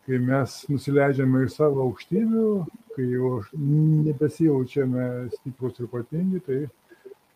kai 0.09 0.19
mes 0.19 0.57
nusileidžiame 0.73 1.45
iš 1.47 1.61
savo 1.61 1.87
aukštybių, 1.87 2.51
kai 2.97 3.07
jau 3.13 3.33
nebesijaučiame 3.55 5.07
stiprus 5.37 5.79
ir 5.79 5.87
ypatingi, 5.87 6.43
tai 6.43 6.61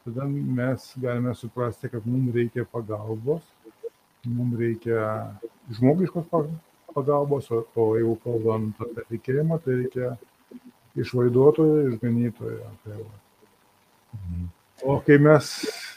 tada 0.04 0.26
mes 0.26 0.92
galime 0.96 1.34
suprasti, 1.34 1.88
kad 1.88 2.06
mums 2.06 2.34
reikia 2.34 2.64
pagalbos, 2.72 3.42
mums 4.26 4.58
reikia 4.58 5.06
žmogiškos 5.70 6.28
pagalbos 6.94 7.50
o, 7.50 7.62
o 7.76 7.88
jeigu 7.96 8.16
kalbant 8.24 8.82
apie 8.84 9.06
tikėjimą, 9.14 9.58
tai 9.64 9.78
reikia 9.80 10.14
išvaiduotojo, 10.98 11.88
išganytojo. 11.92 12.72
Tai. 12.84 13.04
Mhm. 14.12 14.48
o 14.84 14.98
kai 15.00 15.16
mes 15.18 15.46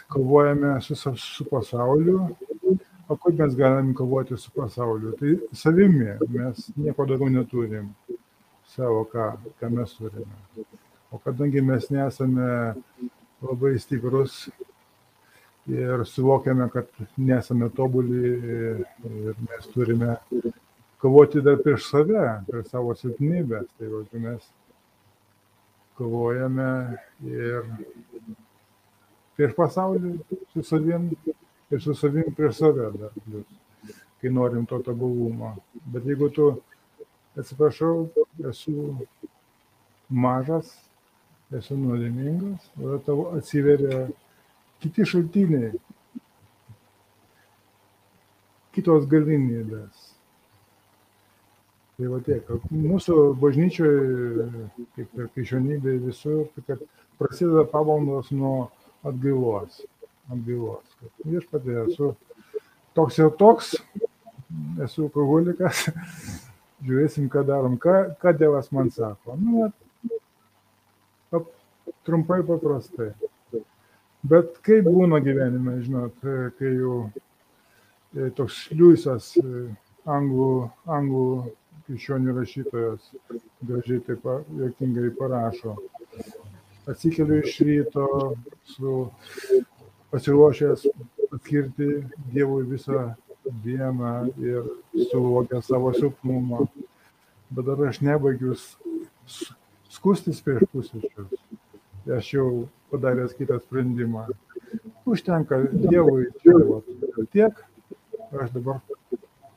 kovojame 0.08 0.82
su, 0.82 0.96
su 1.18 1.46
pasauliu, 1.50 2.30
o 3.08 3.18
kaip 3.18 3.39
mes 3.39 3.56
galim 3.56 3.94
kovoti 3.94 4.38
su 4.38 4.52
pasauliu? 4.56 5.12
Tai 5.20 5.36
savimi 5.54 6.15
mes 6.30 6.70
nieko 6.78 7.06
daugiau 7.06 7.30
neturim 7.30 7.89
savo, 8.76 9.06
ką, 9.12 9.36
ką 9.60 9.70
mes 9.74 9.98
turime. 9.98 10.65
O 11.12 11.20
kadangi 11.20 11.62
mes 11.62 11.89
nesame 11.89 12.48
labai 13.41 13.80
stiprus 13.80 14.45
ir 15.68 16.05
suvokiame, 16.05 16.70
kad 16.74 16.88
nesame 17.18 17.70
tobuli 17.76 18.30
ir 18.30 19.41
mes 19.47 19.68
turime 19.74 20.16
kovoti 21.01 21.41
dar 21.41 21.57
prieš 21.64 21.89
save, 21.89 22.24
prieš 22.47 22.70
savo 22.72 22.93
silpnybės. 22.97 23.68
Tai 23.78 23.89
žodžiu, 23.91 24.22
mes 24.24 24.47
kovojame 25.97 26.70
ir 27.26 27.68
prieš 29.36 29.53
pasaulį 29.57 30.16
su 30.53 30.64
savim 30.64 31.12
ir 31.72 31.82
su 31.82 31.95
savim 31.97 32.34
prieš 32.38 32.62
save 32.62 32.89
dar 32.97 33.14
kai 34.22 34.30
norim 34.34 34.66
to 34.66 34.80
tobulumo. 34.82 35.55
Bet 35.86 36.05
jeigu 36.09 36.30
tu, 36.34 36.47
atsiprašau, 37.38 38.07
esu 38.49 38.95
mažas, 40.09 40.72
esu 41.54 41.78
nuodėmingas, 41.78 42.72
tada 42.78 42.98
tavo 43.06 43.30
atsiveria 43.38 44.06
kiti 44.84 45.06
šaltiniai, 45.08 45.76
kitos 48.76 49.06
galimybės 49.12 50.16
Tai 51.96 52.10
va 52.12 52.18
tiek. 52.20 52.50
Mūsų 52.76 53.14
bažnyčioje, 53.39 54.46
kaip 54.98 55.20
ir 55.22 55.28
krikščionybėje 55.32 56.02
visur, 56.04 56.41
kad 56.68 56.82
prasideda 57.22 57.64
pavaldos 57.72 58.34
nuo 58.36 58.68
atgailos. 59.08 59.78
Kad 60.28 61.24
viešpatė 61.24 61.78
esu 61.86 62.10
toks 63.00 63.22
ir 63.22 63.32
toks, 63.39 63.72
esu 64.84 65.06
alkoholikas, 65.06 65.86
žiūrėsim, 66.86 67.30
ką 67.32 67.46
darom, 67.48 67.80
ką, 67.80 67.96
ką 68.20 68.36
Dievas 68.41 68.68
man 68.76 68.91
sako. 68.91 69.39
Nu, 69.39 69.70
pap, 69.72 69.84
trumpai 72.06 72.41
paprastai. 72.47 73.12
Bet 74.26 74.58
kaip 74.66 74.88
būna 74.89 75.20
gyvenime, 75.22 75.80
žinot, 75.86 76.16
kai 76.58 76.72
jau 76.72 76.95
e, 77.06 78.32
toks 78.38 78.64
Liujisas, 78.74 79.36
e, 79.38 79.66
anglų, 80.10 80.49
anglų 80.89 81.28
krikščionių 81.86 82.34
rašytojas, 82.39 83.12
gražiai 83.62 84.01
taip 84.08 84.26
jokingai 84.62 85.12
parašo. 85.20 85.76
Atsikeliu 86.89 87.41
iš 87.43 87.60
ryto 87.66 88.08
su 88.70 88.95
pasiruošęs 90.14 90.88
atskirti 91.36 91.91
Dievui 92.34 92.66
visą 92.70 93.12
dieną 93.66 94.16
ir 94.41 94.66
suvokia 95.12 95.62
savo 95.62 95.93
silpnumą. 95.93 96.66
Bet 97.51 97.66
dar 97.70 97.82
aš 97.89 98.01
nebaigiu 98.01 98.56
skustis 99.89 100.41
prieš 100.45 100.66
pusryčius. 100.72 101.34
Aš 102.06 102.34
jau 102.34 102.68
padaręs 102.91 103.34
kitą 103.34 103.60
sprendimą. 103.60 104.28
Užtenka 105.06 105.58
Dievui 105.89 106.28
tiek, 107.34 107.58
aš 108.41 108.51
dabar 108.53 108.82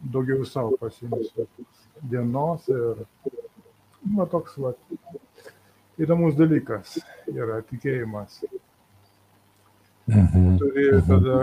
daugiau 0.01 0.47
savo 0.47 0.77
pasimsiu 0.81 1.47
dienos 2.03 2.69
ir 2.69 3.05
nu, 4.07 4.27
toks 4.31 4.57
va, 4.63 4.73
įdomus 6.01 6.37
dalykas 6.39 6.99
yra 7.35 7.61
tikėjimas. 7.69 8.41
Mhm. 10.09 10.57
Turi 10.63 10.87
tada 11.09 11.41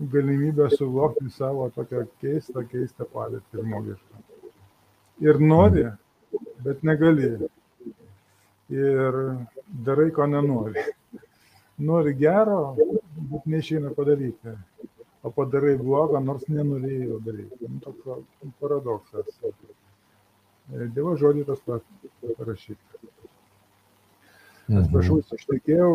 galimybę 0.00 0.70
suvokti 0.74 1.30
savo 1.30 1.68
tokią 1.74 2.06
keistą, 2.22 2.64
keistą 2.72 3.06
padėtį 3.12 3.62
žmogišką. 3.62 4.24
Ir 5.26 5.40
nori, 5.42 5.86
bet 6.64 6.82
negali. 6.86 7.36
Ir 8.68 9.18
darai, 9.86 10.10
ko 10.12 10.26
nenori. 10.26 10.84
Nori 11.78 12.14
gero, 12.18 12.76
bet 13.30 13.46
neišeina 13.46 13.94
padaryti. 13.96 14.56
O 15.22 15.30
padarai 15.34 15.76
blogą, 15.78 16.20
nors 16.24 16.44
nenorėjai 16.52 17.20
daryti. 17.24 17.70
Nu, 17.70 17.80
toks 17.84 18.50
paradoksas. 18.60 19.30
Dievo 20.68 21.14
žodį 21.16 21.46
tas 21.48 21.62
pats 21.64 22.12
parašyta. 22.36 23.00
Mhm. 24.68 24.82
Atsiprašau, 24.82 25.22
ištekėjau, 25.38 25.92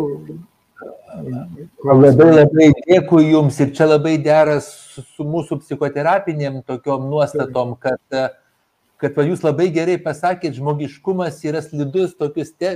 Labai 1.84 2.30
labai 2.34 2.70
dėkui 2.88 3.28
Jums 3.30 3.60
ir 3.64 3.70
čia 3.78 3.86
labai 3.88 4.16
deras 4.24 4.70
su, 4.96 5.26
mūsų 5.28 5.60
psichoterapinėm 5.62 6.62
tokiom 6.68 7.06
nuostatom, 7.12 7.76
kad, 7.80 8.02
kad 9.02 9.16
va, 9.18 9.26
Jūs 9.28 9.44
labai 9.46 9.70
gerai 9.74 9.98
pasakėt, 10.02 10.58
žmogiškumas 10.58 11.42
yra 11.48 11.64
slidus, 11.66 12.14
te, 12.60 12.76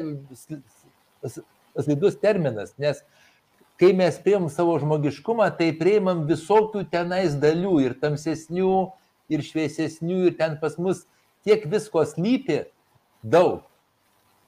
slidus 1.84 2.18
terminas, 2.22 2.74
nes 2.82 3.03
kai 3.78 3.93
mes 3.93 4.18
priimam 4.24 4.49
savo 4.49 4.78
žmogiškumą, 4.82 5.49
tai 5.57 5.70
priimam 5.78 6.26
visokių 6.30 6.88
tenais 6.91 7.38
dalių 7.38 7.76
ir 7.86 7.97
tamsesnių, 8.01 8.74
ir 9.30 9.43
šviesesnių, 9.45 10.24
ir 10.32 10.38
ten 10.39 10.57
pas 10.61 10.78
mus 10.82 11.05
tiek 11.45 11.65
visko 11.70 12.03
slypi 12.07 12.63
daug. 13.24 13.61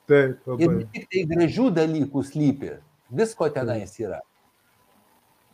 Taip, 0.09 0.41
labai. 0.49 0.65
ir 0.65 0.87
tik 0.93 1.05
tai 1.11 1.25
gražių 1.29 1.69
dalykų 1.77 2.23
slypi. 2.25 2.79
Visko 3.13 3.49
tenais 3.53 3.93
yra. 4.01 4.23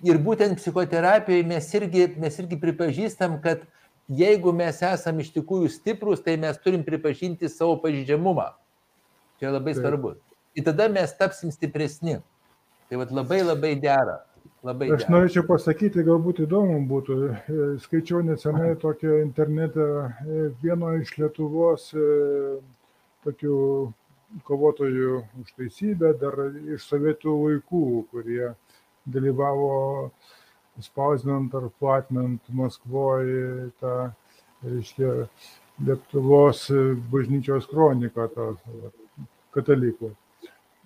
Ir 0.05 0.20
būtent 0.24 0.59
psichoterapijoje 0.59 1.43
mes 1.47 1.68
irgi, 1.76 2.05
mes 2.20 2.39
irgi 2.39 2.59
pripažįstam, 2.61 3.39
kad 3.43 3.66
jeigu 4.10 4.53
mes 4.53 4.82
esame 4.86 5.26
iš 5.26 5.32
tikrųjų 5.36 5.72
stiprus, 5.74 6.22
tai 6.24 6.38
mes 6.38 6.58
turim 6.62 6.84
pripažinti 6.86 7.49
savo 7.49 7.78
pažydžiamumą. 7.82 8.51
Čia 9.39 9.51
labai 9.51 9.74
Taip. 9.74 9.84
svarbu. 9.84 10.16
Ir 10.56 10.64
tada 10.64 10.88
mes 10.89 11.12
tapsim 11.18 11.51
stipresni. 11.51 12.22
Tai 12.89 13.01
vad 13.01 13.12
labai 13.12 13.41
labai 13.43 13.76
dera. 13.82 14.22
Labai 14.64 14.91
Aš 14.93 15.03
dera. 15.03 15.12
norėčiau 15.18 15.43
pasakyti, 15.49 16.06
galbūt 16.06 16.43
įdomu 16.45 16.78
būtų. 16.89 17.18
Skaičiau 17.84 18.22
nesenai 18.26 18.76
tokią 18.82 19.20
internetą 19.26 20.14
vieno 20.62 20.93
iš 21.01 21.18
Lietuvos 21.18 21.91
tokių 23.26 23.58
kovotojų 24.45 25.20
už 25.41 25.51
teisybę 25.58 26.14
dar 26.22 26.38
iš 26.76 26.86
sovietų 26.86 27.34
laikų, 27.41 27.86
kurie 28.12 28.53
dalyvavo 29.06 30.12
spausdinant 30.84 31.54
ar 31.56 31.70
platinant 31.80 32.42
Maskvoje 32.50 33.72
tą, 33.80 33.96
reiškia, 34.66 35.28
Lietuvos 35.86 36.70
bažnyčios 37.12 37.66
kroniką 37.68 38.30
to 38.32 38.46
katalikų. 39.56 40.14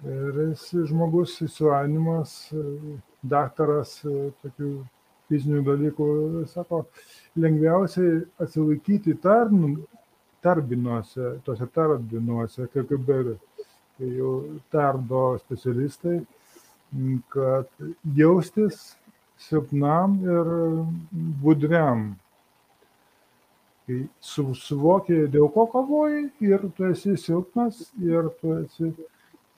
Ir 0.10 0.40
jis 0.48 0.64
žmogus 0.90 1.36
įsilavinimas, 1.46 2.34
daktaras 3.22 4.00
tokių 4.42 4.72
fizinių 5.30 5.62
dalykų, 5.68 6.08
sako, 6.50 6.84
lengviausiai 7.38 8.24
atsilaikyti 8.42 9.14
tarn, 9.22 9.76
tarbinuose, 10.42 11.36
tose 11.46 11.68
tarbinuose, 11.76 12.66
KGB, 12.74 13.20
kai 14.00 14.10
jau 14.16 14.34
tardo 14.74 15.26
specialistai, 15.44 16.22
kad 17.30 17.70
jaustis 18.18 18.96
silpnam 19.40 20.18
ir 20.24 20.50
budriam. 21.44 22.10
Kai 23.88 24.04
su, 24.22 24.52
suvoki, 24.54 25.24
dėl 25.34 25.48
ko 25.54 25.66
kovoji 25.72 26.28
ir 26.46 26.68
tu 26.78 26.90
esi 26.92 27.16
silpnas 27.18 27.88
ir 28.06 28.30
tu 28.42 28.54
esi, 28.60 28.92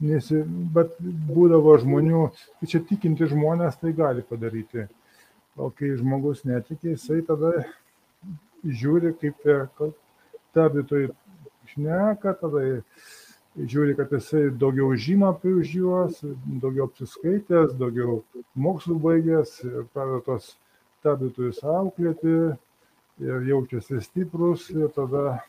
nesi, 0.02 0.44
bet 0.76 0.96
būdavo 1.02 1.76
žmonių, 1.82 2.28
tai 2.60 2.70
čia 2.72 2.82
tikinti 2.88 3.28
žmonės 3.34 3.80
tai 3.82 3.92
gali 3.98 4.24
padaryti. 4.26 4.88
O 5.60 5.68
kai 5.76 5.92
žmogus 6.00 6.46
netikė, 6.48 6.94
jisai 6.94 7.20
tada 7.28 7.66
žiūri, 8.64 9.12
kaip, 9.20 9.44
tardytojai 10.56 11.12
šneka, 11.74 12.34
tada 12.40 12.64
žiūri, 13.58 13.96
kad 13.98 14.12
jisai 14.16 14.50
daugiau 14.56 14.96
žino 14.96 15.32
apie 15.34 15.54
už 15.60 15.74
juos, 15.76 16.20
daugiau 16.62 16.88
apsiskaitęs, 16.88 17.76
daugiau 17.80 18.22
mokslų 18.56 18.98
baigęs 19.04 19.58
pradeda 19.94 20.22
tos 20.26 20.54
tardytojus 21.04 21.62
auklėti 21.66 22.36
ir 23.22 23.48
jaučiasi 23.50 24.02
stiprus 24.06 24.70
ir 24.74 24.90
tada 24.96 25.42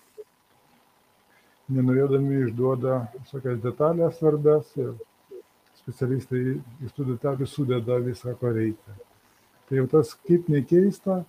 nenorėdami 1.72 2.42
išduoda 2.48 2.98
visokias 3.20 3.62
detalės 3.62 4.18
svarbės 4.18 4.74
ir 4.80 4.92
specialistai 5.82 6.42
iš 6.84 6.92
tų 6.96 7.12
detalių 7.14 7.48
sudeda 7.48 7.96
viską, 8.02 8.36
ko 8.38 8.52
reikia. 8.54 8.98
Tai 9.68 9.78
jau 9.78 9.88
tas 9.90 10.12
kaip 10.26 10.50
nekeista, 10.52 11.22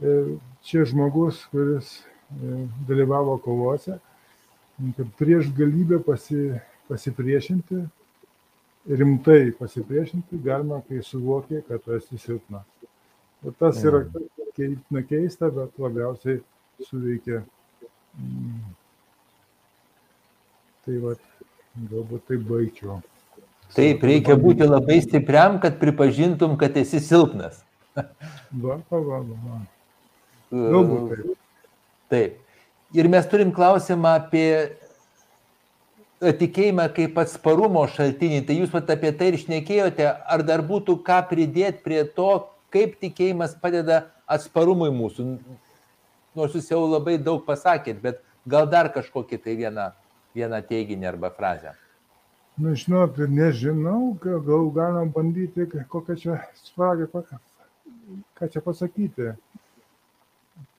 e, 0.00 0.38
čia 0.64 0.86
žmogus, 0.88 1.42
kuris 1.52 1.98
E, 2.42 2.66
dalyvavo 2.88 3.38
kovose, 3.38 3.98
kad 4.96 5.10
prieš 5.18 5.50
galybę 5.54 6.00
pasi, 6.04 6.52
pasipriešinti, 6.88 7.84
rimtai 8.90 9.52
pasipriešinti 9.58 10.40
galima, 10.44 10.82
kai 10.88 11.02
suvokia, 11.02 11.62
kad 11.68 11.82
tu 11.84 11.94
esi 11.96 12.18
silpnas. 12.18 12.66
Ir 13.44 13.52
tas 13.60 13.80
yra 13.84 14.04
na, 14.90 15.02
keista, 15.04 15.50
bet 15.52 15.78
labiausiai 15.78 16.40
suveikia. 16.88 17.42
Mm. 18.18 18.62
Tai 20.84 21.00
va, 21.02 21.14
galbūt 21.90 22.26
taip 22.28 22.46
baigčiau. 22.48 23.00
Taip, 23.74 24.04
reikia 24.06 24.36
būti 24.38 24.66
labai 24.68 25.00
stipriam, 25.02 25.58
kad 25.62 25.80
pripažintum, 25.80 26.58
kad 26.60 26.76
esi 26.78 27.00
silpnas. 27.02 27.62
Va, 27.94 28.76
va, 28.90 29.00
va, 29.00 29.20
va. 29.24 29.60
Galbūt 30.74 31.14
taip. 31.14 31.36
Taip. 32.12 32.43
Ir 32.94 33.08
mes 33.10 33.26
turim 33.26 33.50
klausimą 33.50 34.12
apie 34.20 34.48
tikėjimą 36.22 36.86
kaip 36.94 37.16
atsparumo 37.18 37.82
šaltinį. 37.90 38.44
Tai 38.46 38.56
jūs 38.60 38.72
pat 38.72 38.92
apie 38.94 39.10
tai 39.18 39.32
ir 39.32 39.38
šnekėjote, 39.42 40.06
ar 40.06 40.44
dar 40.46 40.62
būtų 40.62 41.00
ką 41.06 41.18
pridėti 41.30 41.82
prie 41.84 42.04
to, 42.16 42.30
kaip 42.74 42.94
tikėjimas 43.02 43.56
padeda 43.60 44.04
atsparumui 44.30 44.92
mūsų. 44.94 45.26
Nors 46.38 46.54
jūs 46.54 46.70
jau 46.70 46.84
labai 46.86 47.16
daug 47.18 47.42
pasakėt, 47.46 47.98
bet 48.02 48.22
gal 48.46 48.70
dar 48.70 48.92
kažkokį 48.94 49.40
tai 49.42 49.56
vieną, 49.58 49.90
vieną 50.38 50.62
teiginį 50.68 51.10
arba 51.10 51.32
frazę. 51.34 51.74
Na, 52.54 52.68
nu, 52.70 52.76
žinot, 52.78 53.18
nežinau, 53.18 54.14
gal 54.22 54.70
galima 54.70 55.04
bandyti 55.10 55.66
kokią 55.90 56.14
čia 56.20 56.38
spragą, 56.62 57.10
ką 58.38 58.50
čia 58.54 58.62
pasakyti 58.62 59.32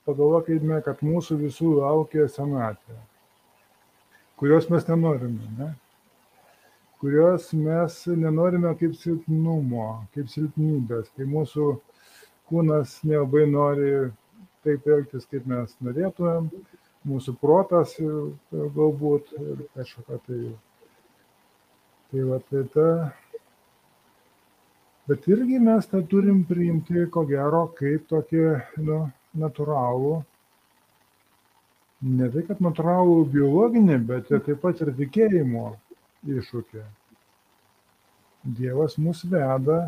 pagalvokime, 0.06 0.82
kad 0.86 1.02
mūsų 1.06 1.40
visų 1.46 1.74
laukia 1.80 2.28
senatvė, 2.32 3.00
kurios 4.40 4.70
mes 4.74 4.88
nenorime. 4.92 5.50
Ne? 5.58 5.74
kurios 7.06 7.52
mes 7.54 8.06
nenorime 8.08 8.72
kaip 8.80 8.96
silpnumo, 8.98 9.88
kaip 10.16 10.30
silpnybės, 10.32 11.12
kai 11.14 11.28
mūsų 11.30 11.66
kūnas 12.50 12.96
nelabai 13.06 13.44
nori 13.52 13.92
taip 14.66 14.88
elgtis, 14.90 15.28
kaip 15.30 15.46
mes 15.50 15.76
norėtumėm, 15.86 16.48
mūsų 17.06 17.36
protas 17.42 17.94
galbūt 18.50 19.30
ir 19.38 19.62
kažkokia 19.76 20.18
tai. 20.26 20.40
Tai 22.10 22.26
va, 22.32 22.40
tai 22.50 22.64
ta. 22.74 22.88
Bet 25.06 25.30
irgi 25.30 25.62
mes 25.62 25.86
tą 25.92 26.02
turim 26.10 26.42
priimti, 26.50 27.06
ko 27.14 27.28
gero, 27.30 27.68
kaip 27.78 28.10
tokį, 28.10 28.46
nu, 28.88 29.00
natūralų, 29.40 30.20
ne 32.06 32.30
tai 32.34 32.44
kad 32.48 32.62
natūralų 32.64 33.18
biologinį, 33.34 33.98
bet 34.10 34.32
ir 34.32 34.44
taip 34.46 34.62
pat 34.64 34.82
ir 34.86 34.94
tikėjimo 34.98 35.68
iššūkį. 36.36 36.84
Dievas 38.58 38.98
mus 39.02 39.24
veda, 39.26 39.80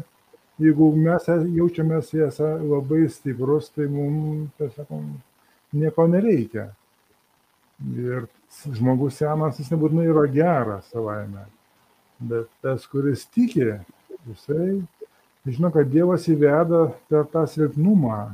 jeigu 0.62 0.90
mes 0.98 1.28
jaučiamės 1.30 2.10
esą 2.28 2.56
labai 2.64 3.06
stiprus, 3.14 3.70
tai 3.70 3.86
mums, 3.92 4.50
tai 4.58 4.72
sakom, 4.74 5.12
nieko 5.78 6.08
nereikia. 6.10 6.72
Ir 7.94 8.26
žmogus 8.74 9.20
senas, 9.20 9.60
jis 9.62 9.70
nebūtinai 9.70 10.08
yra 10.10 10.26
geras 10.34 10.90
savaime. 10.90 11.46
Bet 12.18 12.50
tas, 12.66 12.88
kuris 12.90 13.28
tiki, 13.30 13.76
jisai 14.26 14.80
žino, 15.46 15.70
kad 15.72 15.90
Dievas 15.92 16.26
įveda 16.32 16.88
per 17.12 17.28
tą 17.32 17.46
silpnumą, 17.50 18.34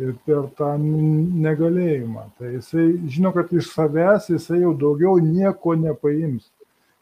ir 0.00 0.14
per 0.24 0.48
tą 0.58 0.70
negalėjimą. 0.80 2.24
Tai 2.38 2.54
jisai 2.56 2.86
žino, 3.12 3.32
kad 3.36 3.52
iš 3.52 3.70
savęs 3.74 4.30
jisai 4.32 4.62
jau 4.62 4.72
daugiau 4.78 5.18
nieko 5.22 5.76
nepaims. 5.76 6.48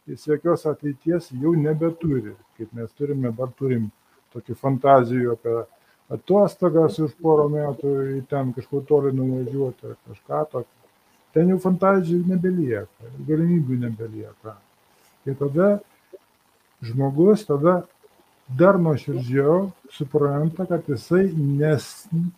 Jis 0.08 0.24
jokios 0.30 0.64
ateities 0.66 1.30
jau 1.36 1.52
nebeturi. 1.56 2.34
Kaip 2.58 2.72
mes 2.74 2.92
turime, 2.96 3.28
dabar 3.28 3.52
turim 3.58 3.90
tokį 4.34 4.56
fantazijų 4.58 5.34
apie 5.36 5.56
atostogas 6.12 6.96
už 7.04 7.12
porą 7.22 7.48
metų 7.52 7.92
į 8.16 8.22
ten 8.30 8.54
kažkur 8.56 8.84
toli 8.88 9.12
nuvažiuoti 9.16 9.92
ar 9.92 9.98
kažką 10.08 10.42
tokio. 10.54 10.74
Ten 11.36 11.52
jau 11.52 11.58
fantazijų 11.60 12.22
nebelieka, 12.26 13.12
galimybių 13.28 13.82
nebelieka. 13.84 14.56
Ir 15.28 15.36
tada 15.36 15.68
žmogus 16.84 17.44
tada 17.44 17.82
dar 18.48 18.78
nuoširdžiau 18.80 19.70
supranta, 19.92 20.66
kad 20.68 20.86
jisai 20.88 21.28
nes, 21.36 21.86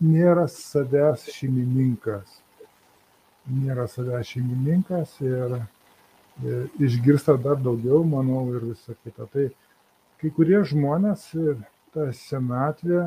nėra 0.02 0.46
savęs 0.50 1.28
šeimininkas. 1.34 2.40
Nėra 3.50 3.86
savęs 3.90 4.32
šeimininkas 4.34 5.16
ir, 5.22 5.56
ir 6.42 6.86
išgirsta 6.86 7.36
dar 7.42 7.60
daugiau, 7.62 8.02
manau, 8.06 8.46
ir 8.54 8.72
visą 8.72 8.96
kitą. 9.04 9.28
Tai 9.30 9.48
kai 10.20 10.32
kurie 10.34 10.60
žmonės 10.66 11.30
tą 11.94 12.10
senatvę 12.16 13.06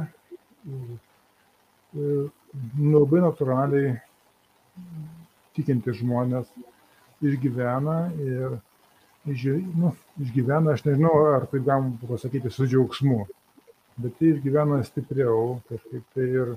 labai 1.93 3.21
natūraliai 3.23 3.97
tikinti 5.53 5.93
žmonės 5.99 6.49
išgyvena 7.23 7.97
ir 8.23 8.57
nu, 9.25 9.93
išgyvena, 10.19 10.73
aš 10.73 10.83
nežinau, 10.87 11.13
ar 11.35 11.47
tai 11.51 11.61
galim 11.63 11.93
pasakyti 12.07 12.51
su 12.51 12.67
džiaugsmu, 12.67 13.23
bet 14.03 14.17
tai 14.19 14.33
išgyvena 14.33 14.81
stipriau, 14.83 15.61
kažkaip 15.69 16.03
tai 16.15 16.27
ir 16.27 16.55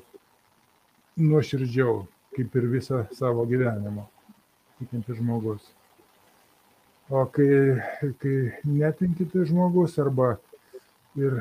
nuoširdžiau, 1.17 2.01
kaip 2.37 2.57
ir 2.59 2.71
visą 2.73 3.05
savo 3.15 3.47
gyvenimą, 3.47 4.09
tikinti 4.81 5.15
žmogus. 5.21 5.63
O 7.09 7.23
kai, 7.31 7.79
kai 8.19 8.37
netinkite 8.67 9.47
žmogus 9.47 9.95
arba 10.03 10.35
ir 11.15 11.39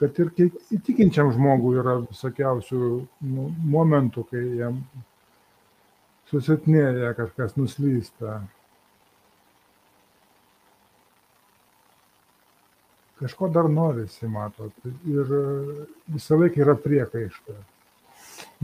kad 0.00 0.16
ir 0.22 0.30
įtikinčiam 0.72 1.28
žmogui 1.34 1.76
yra 1.82 1.98
visokiausių 2.06 2.78
nu, 3.28 3.48
momentų, 3.74 4.24
kai 4.30 4.44
jam 4.62 4.78
susilpnėja 6.30 7.12
kažkas 7.18 7.58
nuslysta, 7.58 8.38
kažko 13.20 13.48
dar 13.52 13.68
norisi, 13.70 14.28
matot. 14.28 14.72
Ir 15.08 15.34
visą 16.08 16.38
laiką 16.40 16.64
yra 16.64 16.76
priekaišta. 16.80 17.58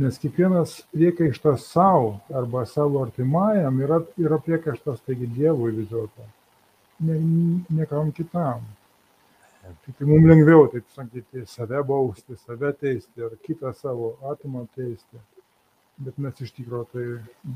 Nes 0.00 0.16
kiekvienas 0.20 0.78
priekaištas 0.92 1.66
savo 1.68 2.16
arba 2.40 2.64
savo 2.68 3.02
artimajam 3.04 3.80
yra, 3.84 4.00
yra 4.20 4.38
priekaištas, 4.40 5.02
taigi 5.04 5.28
Dievui 5.36 5.74
vis 5.76 5.88
dėlto. 5.92 6.26
Ne, 7.04 7.20
niekam 7.76 8.12
kitam. 8.16 8.64
Tik 9.84 9.96
tai 9.98 10.06
mums 10.08 10.28
lengviau, 10.30 10.66
taip 10.72 10.86
sakyti, 10.94 11.44
save 11.50 11.80
bausti, 11.84 12.36
save 12.46 12.70
teisti 12.80 13.24
ar 13.26 13.34
kitą 13.44 13.72
savo 13.76 14.14
atimą 14.30 14.66
teisti. 14.76 15.20
Bet 16.06 16.20
mes 16.20 16.44
iš 16.44 16.52
tikrųjų 16.56 16.86
tai 16.92 17.06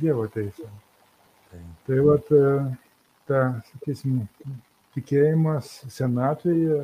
Dievo 0.01 0.27
teisėm. 0.33 0.73
Tai, 1.51 1.61
tai 1.87 2.01
vat, 2.07 2.33
ta, 3.29 3.41
sakysim, 3.71 4.25
tikėjimas 4.95 5.71
senatvėje 5.93 6.81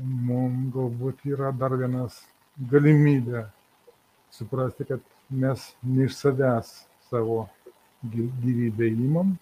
mums 0.00 0.72
galbūt 0.74 1.24
yra 1.28 1.52
dar 1.56 1.76
vienas 1.76 2.18
galimybė 2.70 3.46
suprasti, 4.32 4.84
kad 4.88 5.00
mes 5.30 5.70
ne 5.82 6.06
iš 6.06 6.16
savęs 6.18 6.72
savo 7.10 7.46
gyvybę 8.12 8.90
įmam 8.92 9.34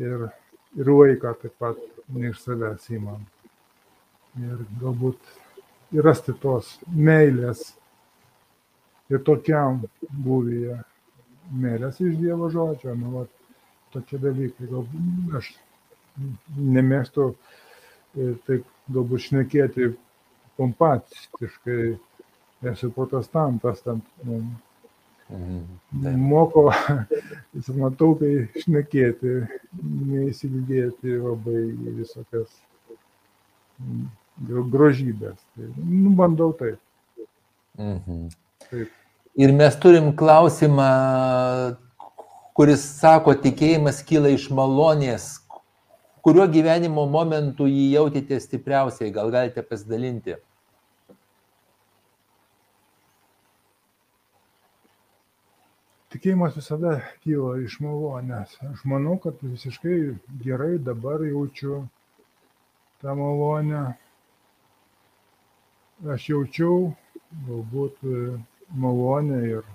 ir, 0.00 0.28
ir 0.76 0.92
laiką 0.92 1.34
taip 1.42 1.56
pat 1.60 1.80
ne 2.08 2.30
iš 2.30 2.40
savęs 2.44 2.88
įmam. 2.96 3.24
Ir 4.40 4.64
galbūt 4.80 5.18
ir 5.96 6.06
rasti 6.06 6.34
tos 6.42 6.76
meilės 6.86 7.72
ir 9.10 9.22
tokiam 9.26 9.82
būvyje 10.10 10.78
meilės 11.50 11.98
iš 12.00 12.14
Dievo 12.20 12.48
žodžio, 12.52 12.94
nu, 12.94 13.10
va, 13.16 13.24
tokie 13.94 14.20
dalykai, 14.22 14.68
galbūt 14.70 15.34
aš 15.40 15.50
nemėgstu 16.56 17.30
e, 17.30 18.32
taip 18.46 18.66
galbūt 18.90 19.26
šnekėti 19.28 19.92
pompatiškai, 20.60 21.96
esu 22.72 22.90
protestantas, 22.92 23.80
ten 23.80 24.02
nu, 24.24 24.40
mhm. 25.30 26.18
moko, 26.20 26.68
jis 27.56 27.70
matau, 27.78 28.12
kai 28.20 28.48
šnekėti, 28.60 29.36
neįsilgėti 29.80 31.16
labai 31.22 31.64
visokias 32.00 32.52
grožybės. 34.48 35.38
Tai, 35.56 35.72
nu, 35.78 36.14
bandau 36.18 36.52
taip. 36.58 36.80
Mhm. 37.78 38.26
taip. 38.68 38.96
Ir 39.40 39.52
mes 39.54 39.76
turim 39.80 40.10
klausimą, 40.18 40.86
kuris 42.58 42.82
sako, 42.98 43.32
tikėjimas 43.38 44.02
kyla 44.04 44.34
iš 44.34 44.48
malonės, 44.52 45.36
kuriuo 46.24 46.46
gyvenimo 46.52 47.06
momentu 47.08 47.66
jį 47.70 47.86
jautėte 47.94 48.38
stipriausiai, 48.42 49.12
gal 49.14 49.32
galite 49.34 49.64
pasidalinti? 49.66 50.36
Tikėjimas 56.10 56.56
visada 56.58 56.96
kyla 57.22 57.52
iš 57.62 57.76
malonės. 57.84 58.56
Aš 58.66 58.80
manau, 58.92 59.14
kad 59.22 59.38
visiškai 59.46 59.98
gerai 60.42 60.72
dabar 60.82 61.22
jaučiu 61.22 61.84
tą 63.00 63.14
malonę. 63.14 63.82
Aš 66.14 66.26
jaučiau 66.32 66.90
galbūt 67.46 68.02
malonę 68.74 69.38
ir 69.52 69.70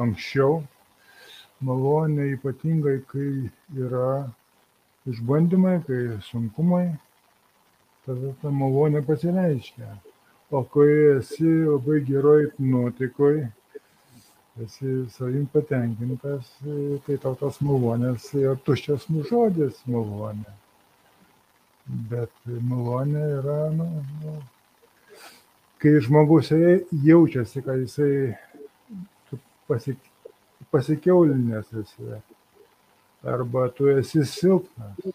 anksčiau. 0.00 0.62
Malonė 1.64 2.30
ypatingai, 2.38 2.96
kai 3.12 3.28
yra 3.84 4.08
išbandymai, 5.10 5.78
kai 5.86 6.00
sunkumai, 6.24 6.86
tada 8.06 8.32
ta 8.40 8.52
malonė 8.52 9.04
pasireiškia. 9.06 9.90
O 10.54 10.62
kai 10.70 10.88
esi 11.16 11.50
labai 11.66 12.00
geroj 12.06 12.50
nuotaikoj, 12.62 13.38
esi 14.64 14.96
savim 15.16 15.46
patenkintas, 15.52 16.50
tai 17.06 17.18
tau 17.22 17.34
tas 17.40 17.60
malonės 17.64 18.28
yra 18.38 18.54
tuščias 18.66 19.08
žodis 19.30 19.80
malonė. 19.90 20.56
Bet 22.10 22.32
malonė 22.70 23.24
yra, 23.40 23.58
nu, 23.76 23.88
nu, 24.22 24.36
kai 25.82 25.98
žmogus 26.06 26.52
jaučiasi, 26.52 27.64
kad 27.66 27.82
jisai 27.82 28.12
pasik, 29.68 29.98
pasikeulinęs 30.72 31.74
esi 31.82 32.14
arba 33.24 33.68
tu 33.74 33.88
esi 33.88 34.24
silpnas, 34.24 35.12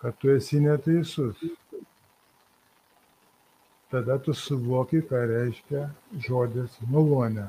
kad 0.00 0.16
tu 0.18 0.30
esi 0.30 0.60
neteisus. 0.60 1.36
Tada 3.90 4.18
tu 4.18 4.34
suvoki, 4.34 5.00
ką 5.08 5.22
reiškia 5.30 5.84
žodis 6.26 6.74
malonė. 6.90 7.46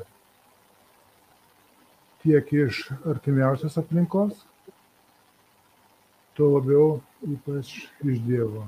Tiek 2.21 2.53
iš 2.53 2.83
artimiausios 3.09 3.77
aplinkos, 3.81 4.43
tuo 6.37 6.51
labiau 6.53 6.99
ypač 7.25 7.73
iš 8.05 8.21
Dievo. 8.27 8.67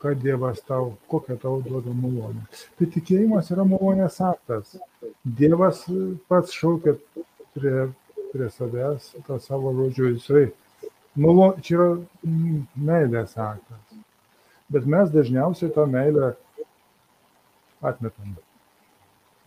Ką 0.00 0.14
Dievas 0.22 0.62
tau, 0.64 0.94
kokią 1.10 1.36
tau 1.42 1.60
duoda 1.62 1.92
malonę. 1.92 2.46
Tai 2.78 2.86
tikėjimas 2.94 3.50
yra 3.52 3.66
malonės 3.68 4.20
aktas. 4.24 4.76
Dievas 5.24 5.84
pats 6.30 6.54
šaukia 6.54 6.94
prie, 7.56 7.88
prie 8.32 8.50
savęs 8.50 9.12
tą 9.26 9.38
savo 9.42 9.72
žodžiu. 9.76 10.12
Jisai, 10.14 10.44
malo, 11.16 11.52
čia 11.64 11.78
yra 11.78 11.88
meilės 12.90 13.36
aktas. 13.36 13.98
Bet 14.72 14.86
mes 14.86 15.10
dažniausiai 15.12 15.72
tą 15.72 15.86
meilę 15.88 16.34
atmetam. 17.80 18.36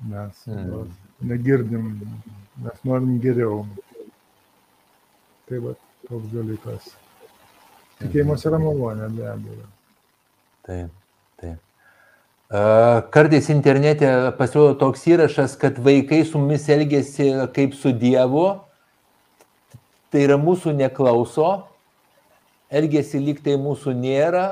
Mes 0.10 0.48
mm. 0.50 0.88
negirdim, 1.30 1.92
mes 2.64 2.86
norim 2.88 3.20
geriau. 3.22 3.66
Tai 5.50 5.60
va 5.68 5.76
toks 6.08 6.32
dalykas. 6.34 6.96
Tikėjimas 8.02 8.48
yra 8.50 8.58
malonė, 8.62 9.12
be 9.14 9.28
abejo. 9.30 9.68
Taip, 10.66 10.96
taip. 11.42 11.60
Kartais 13.14 13.48
internete 13.54 14.10
pasirodo 14.36 14.74
toks 14.82 15.06
įrašas, 15.08 15.54
kad 15.60 15.78
vaikai 15.80 16.26
su 16.28 16.42
mumis 16.42 16.66
elgesi 16.74 17.30
kaip 17.56 17.78
su 17.78 17.94
Dievu, 17.96 18.48
tai 20.12 20.26
yra 20.28 20.38
mūsų 20.40 20.76
neklauso, 20.78 21.50
elgesi 22.72 23.22
lyg 23.24 23.42
tai 23.44 23.58
mūsų 23.62 23.96
nėra, 23.98 24.46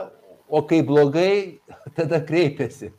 o 0.49 0.63
kai 0.65 0.81
blogai, 0.85 1.59
tada 1.97 2.21
kreipiasi. 2.25 2.93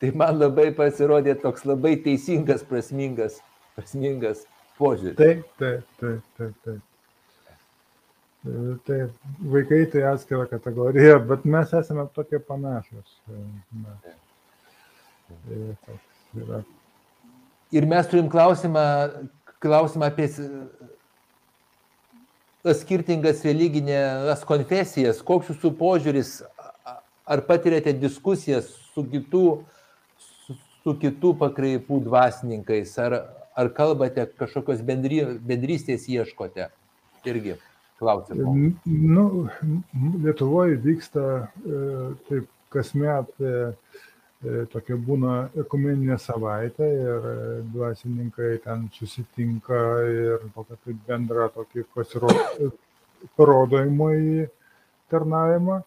Tai 0.00 0.12
man 0.16 0.38
labai 0.40 0.70
pasirodė 0.76 1.34
toks 1.42 1.66
labai 1.68 1.96
teisingas, 2.04 2.62
prasmingas, 2.66 3.40
prasmingas 3.76 4.46
požiūris. 4.80 5.18
Taip, 5.18 5.44
taip, 5.60 5.98
taip, 6.00 6.22
taip. 6.38 6.54
taip. 6.64 6.86
Tai 8.86 8.96
vaikai 9.52 9.82
tai 9.92 10.06
atskira 10.08 10.46
kategorija, 10.48 11.18
bet 11.28 11.42
mes 11.44 11.74
esame 11.76 12.06
tokie 12.16 12.38
panašus. 12.40 13.18
Tai 15.44 16.62
Ir 17.76 17.86
mes 17.86 18.08
turim 18.10 18.30
klausimą, 18.32 18.84
klausimą 19.62 20.08
apie 20.08 20.26
skirtingas 22.64 23.44
religinės 23.46 24.44
konfesijas. 24.48 25.22
Koks 25.24 25.52
jūsų 25.52 25.72
požiūris, 25.78 26.34
ar 27.24 27.44
patirėte 27.48 27.94
diskusijas 27.96 28.68
su 28.94 29.04
kitų, 29.08 29.44
su, 30.18 30.58
su 30.82 30.96
kitų 31.00 31.34
pakraipų 31.40 32.02
dvasininkais, 32.06 32.92
ar, 33.00 33.18
ar 33.56 33.72
kalbate 33.76 34.28
kažkokios 34.40 34.84
bendry, 34.86 35.24
bendrystės 35.40 36.08
ieškote? 36.10 36.70
Irgi 37.28 37.58
klausimų. 38.00 38.54
Nu, 38.88 39.26
Lietuvoje 40.24 40.78
vyksta 40.80 41.26
taip 42.28 42.48
kasmet 42.72 43.28
E, 43.40 43.72
tokia 44.72 44.96
būna 44.96 45.50
ekumeninė 45.60 46.16
savaitė 46.18 46.86
ir 46.88 47.26
e, 47.30 47.40
dvasininkai 47.74 48.54
ten 48.64 48.86
susitinka 48.94 49.80
ir 50.08 50.46
tokia 50.54 50.78
tai 50.80 50.94
bendra 51.08 51.48
tokį 51.52 51.84
parodojimą 53.36 54.12
tarnavimą. 55.12 55.82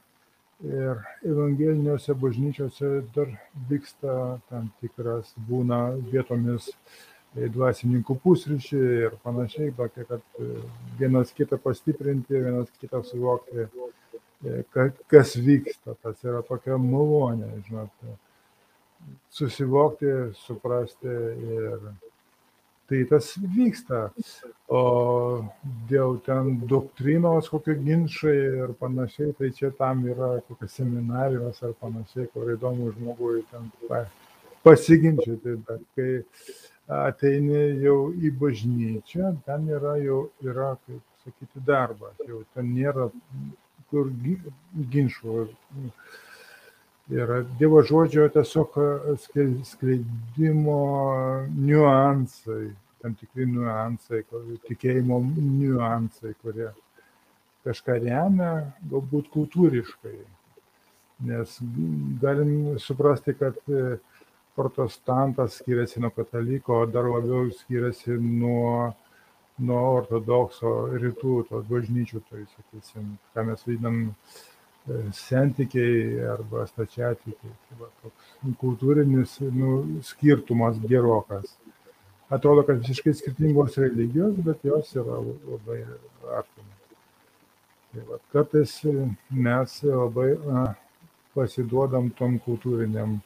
Ir 0.63 0.99
evangeliniuose 1.27 2.13
bažnyčiose 2.15 2.91
dar 3.15 3.31
vyksta 3.69 4.37
tam 4.51 4.69
tikras 4.79 5.33
būna 5.47 5.79
vietomis 6.11 6.69
e, 6.69 7.49
dvasininkų 7.49 8.15
pusryčiai 8.21 9.07
ir 9.07 9.15
panašiai, 9.25 9.73
tokia, 9.75 10.05
kad 10.11 10.43
vienas 10.99 11.33
kitą 11.33 11.57
pastiprinti, 11.57 12.37
vienas 12.37 12.69
kitą 12.77 13.01
suvokti, 13.03 13.65
kas 15.09 15.33
vyksta. 15.41 15.97
Tas 16.05 16.21
yra 16.21 16.45
tokia 16.45 16.77
malonė, 16.77 17.49
žinot 17.65 18.05
susivokti, 19.33 20.11
suprasti 20.45 21.07
ir 21.07 21.85
tai 22.89 23.03
tas 23.09 23.29
vyksta. 23.55 24.01
O 24.73 24.81
dėl 25.89 26.17
ten 26.25 26.57
doktrinos, 26.69 27.49
kokie 27.51 27.75
ginčiai 27.79 28.43
ir 28.63 28.75
panašiai, 28.79 29.33
tai 29.37 29.51
čia 29.55 29.71
tam 29.77 30.03
yra 30.09 30.35
kokios 30.47 30.75
seminarijos 30.79 31.63
ar 31.63 31.73
panašiai, 31.81 32.29
kur 32.33 32.53
įdomu 32.53 32.91
žmogui 32.97 33.43
ten 33.51 33.71
pasiginčyti, 34.63 35.57
bet 35.67 35.83
kai 35.97 36.11
ateini 36.93 37.83
jau 37.83 37.97
į 38.11 38.33
bažnyčią, 38.39 39.35
ten 39.47 39.67
yra 39.71 39.97
jau, 40.03 40.25
yra, 40.43 40.73
kaip 40.85 41.01
sakyti, 41.23 41.63
darbas, 41.67 42.15
jau 42.27 42.43
ten 42.55 42.73
nėra 42.75 43.09
kur 43.93 44.09
ginčių 44.93 45.43
yra 47.13 47.41
Dievo 47.59 47.81
žodžio 47.85 48.27
tiesiog 48.33 48.77
e, 48.77 49.15
skleidimo 49.67 50.79
niuansai, 51.53 52.71
tam 53.01 53.15
tikri 53.19 53.47
niuansai, 53.49 54.23
tikėjimo 54.67 55.19
niuansai, 55.37 56.33
kurie 56.41 56.71
kažką 57.63 57.99
remia, 58.03 58.53
galbūt 58.91 59.29
kultūriškai. 59.33 60.17
Nes 61.23 61.55
galim 62.21 62.79
suprasti, 62.81 63.35
kad 63.39 63.59
e, 63.69 63.97
protestantas 64.57 65.59
skiriasi 65.61 66.01
nuo 66.03 66.11
kataliko, 66.13 66.83
dar 66.91 67.07
labiau 67.09 67.47
skiriasi 67.55 68.17
nuo, 68.19 68.91
nuo 69.63 69.83
ortodokso 69.99 70.73
rytų, 70.97 71.37
tos 71.49 71.69
bažnyčių, 71.69 72.23
tai 72.29 72.43
sakysim, 72.55 73.15
ką 73.33 73.47
mes 73.49 73.63
vadinam 73.67 74.01
sentikiai 75.15 76.25
arba 76.33 76.65
stačiatikiai. 76.67 77.55
Tai 77.69 77.79
va, 77.79 77.89
toks 78.03 78.55
kultūrinis 78.59 79.37
nu, 79.55 80.01
skirtumas 80.03 80.79
gerokas. 80.89 81.55
Atrodo, 82.33 82.63
kad 82.67 82.81
visiškai 82.81 83.13
skirtingos 83.13 83.77
religijos, 83.77 84.37
bet 84.45 84.63
jos 84.65 84.93
yra 84.97 85.19
labai 85.21 85.83
artimos. 86.39 86.79
Tai 87.93 88.05
va, 88.09 88.19
kartais 88.33 88.79
mes 89.29 89.77
labai 89.85 90.31
a, 90.33 90.63
pasiduodam 91.35 92.09
tom 92.17 92.39
kultūriniam 92.41 93.19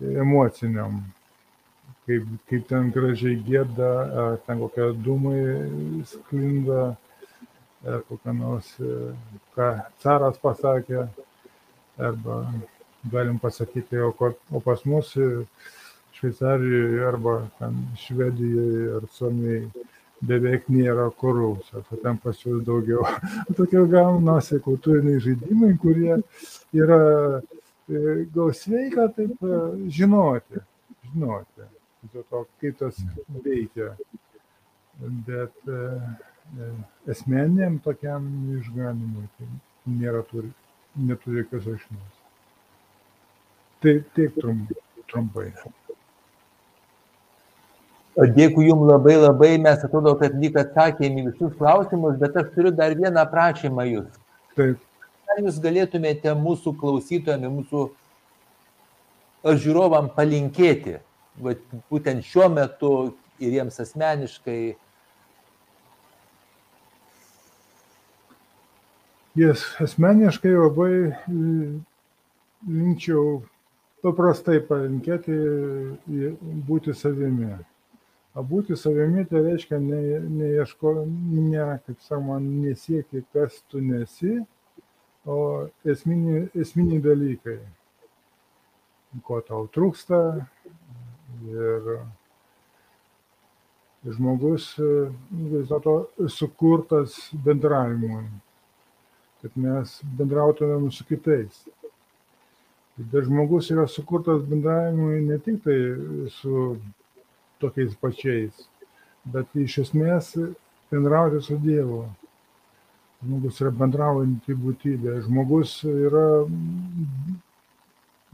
emociniam, 0.00 0.98
kaip, 2.06 2.26
kaip 2.50 2.66
ten 2.68 2.90
gražiai 2.94 3.38
gėda, 3.46 3.90
ten 4.46 4.60
kokie 4.62 4.90
dūmai 5.06 5.38
sklinda, 6.10 6.94
ar 7.86 8.02
kokią 8.08 8.34
nors, 8.36 8.70
ką 9.56 9.70
caras 10.02 10.38
pasakė, 10.42 11.06
arba 11.98 12.38
galim 13.12 13.38
pasakyti, 13.38 14.00
o, 14.00 14.12
o 14.50 14.60
pas 14.60 14.84
mus 14.84 15.14
Šveicarijoje 16.14 17.06
arba 17.06 17.34
Švedijoje 17.98 18.96
ar 18.96 19.08
Suomijoje 19.12 19.84
beveik 20.24 20.68
nėra 20.72 21.08
korupcijos, 21.20 21.84
o 21.90 21.98
ten 22.00 22.18
pas 22.22 22.38
juos 22.40 22.62
daugiau. 22.64 23.04
Tokie 23.58 23.82
gaunasi 23.90 24.60
kultūriniai 24.64 25.20
žaidimai, 25.20 25.74
kurie 25.82 26.16
yra 26.72 27.00
gal 28.34 28.52
sveika 28.56 29.08
taip 29.16 29.42
žinoti, 29.92 30.62
žinoti, 31.10 31.66
dėl 32.12 32.24
to, 32.30 32.44
kaip 32.62 32.78
tas 32.80 33.00
veikia. 33.44 33.92
Bet 35.26 35.56
asmeniniam 37.10 37.78
tokiam 37.84 38.26
išganimui 38.58 39.26
tai 39.38 39.48
nėra 40.00 40.22
turi, 40.28 40.50
neturi 40.96 41.42
jokios 41.42 41.66
reikšmės. 41.70 42.20
Tai 43.84 43.94
tiek 44.16 44.36
trumpai. 45.10 45.48
Dėkui 48.14 48.68
Jums 48.68 48.86
labai 48.86 49.16
labai, 49.18 49.50
mes 49.58 49.82
atrodo, 49.84 50.14
kad 50.20 50.36
lyg 50.38 50.54
atsakėme 50.60 51.26
visus 51.26 51.56
klausimus, 51.58 52.14
bet 52.20 52.36
aš 52.38 52.52
turiu 52.54 52.70
dar 52.70 52.94
vieną 52.94 53.24
prašymą 53.30 53.88
Jūs. 53.90 54.20
Taip. 54.54 54.78
Ar 55.34 55.42
Jūs 55.42 55.58
galėtumėte 55.60 56.32
mūsų 56.38 56.76
klausytojams, 56.78 57.50
mūsų 57.58 57.82
žiūrovam 59.64 60.08
palinkėti, 60.14 61.00
būtent 61.90 62.24
šiuo 62.24 62.48
metu 62.54 62.92
ir 63.42 63.58
jiems 63.58 63.80
asmeniškai, 63.82 64.76
Jas 69.34 69.64
asmeniškai 69.82 70.52
labai 70.54 70.94
linkčiau 72.70 73.40
paprastai 74.04 74.60
palinkėti 74.68 75.38
būti 76.68 76.94
savimi. 76.94 77.50
O 78.34 78.44
būti 78.46 78.78
savimi 78.78 79.24
tai 79.30 79.42
reiškia 79.48 79.80
ne, 79.82 80.00
neieško, 80.38 80.94
ne, 81.06 81.66
kaip 81.86 81.98
sakoma, 82.06 82.38
nesieki, 82.42 83.24
kas 83.34 83.60
tu 83.70 83.82
nesi, 83.82 84.38
o 85.26 85.38
esminiai, 85.82 86.48
esminiai 86.54 87.02
dalykai, 87.02 87.58
ko 89.26 89.40
tau 89.46 89.66
trūksta. 89.74 90.20
Ir, 91.44 91.96
Žmogus 94.04 94.66
e, 94.76 94.86
vis 95.48 95.70
dėlto 95.70 96.28
sukurtas 96.28 97.14
bendravimui, 97.46 98.26
kad 99.44 99.56
mes 99.60 99.98
bendrautumėm 100.16 100.88
su 100.88 101.04
kitais. 101.04 101.64
Bet 102.96 103.26
žmogus 103.26 103.68
yra 103.74 103.84
sukurtas 103.90 104.40
bendravimui 104.48 105.20
ne 105.26 105.36
tik 105.44 105.58
tai 105.66 105.76
su 106.32 106.78
tokiais 107.60 107.92
pačiais, 108.00 108.64
bet 109.34 109.52
iš 109.60 109.82
esmės 109.84 110.32
bendrauti 110.92 111.42
su 111.44 111.58
Dievu. 111.60 112.06
Žmogus 113.24 113.60
yra 113.60 113.72
bendraujanti 113.82 114.56
būtybė. 114.64 115.18
Žmogus 115.26 115.76
yra 115.90 116.26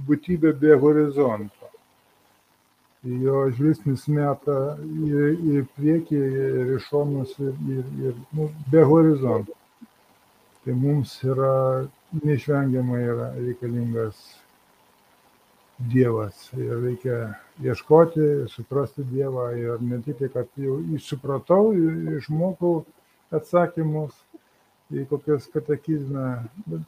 būtybė 0.07 0.55
be 0.63 0.79
horizonto. 0.85 1.71
Jo 3.03 3.49
žvilgsnis 3.51 4.07
meta 4.13 4.61
į, 4.79 5.31
į 5.57 5.63
priekį 5.75 6.19
ir 6.21 6.75
iš 6.77 6.91
šonus 6.93 7.39
ir, 7.41 7.55
ir, 7.79 7.87
ir 8.11 8.19
nu, 8.37 8.53
be 8.71 8.85
horizonto. 8.87 9.57
Tai 10.65 10.77
mums 10.77 11.15
yra 11.25 11.89
neišvengiamai 12.21 13.01
yra 13.09 13.29
reikalingas 13.39 14.19
Dievas. 15.89 16.51
Ir 16.53 16.83
reikia 16.83 17.19
ieškoti, 17.65 18.27
suprasti 18.53 19.05
Dievą 19.09 19.47
ir 19.57 19.81
ne 19.81 20.03
tik 20.05 20.19
tai, 20.19 20.29
kad 20.35 20.51
jau 20.61 20.77
supratau, 21.01 21.71
išmokau 22.19 22.83
atsakymus 23.33 24.13
į 24.93 25.07
kokias 25.09 25.47
katekizmą, 25.55 26.27
bet 26.67 26.85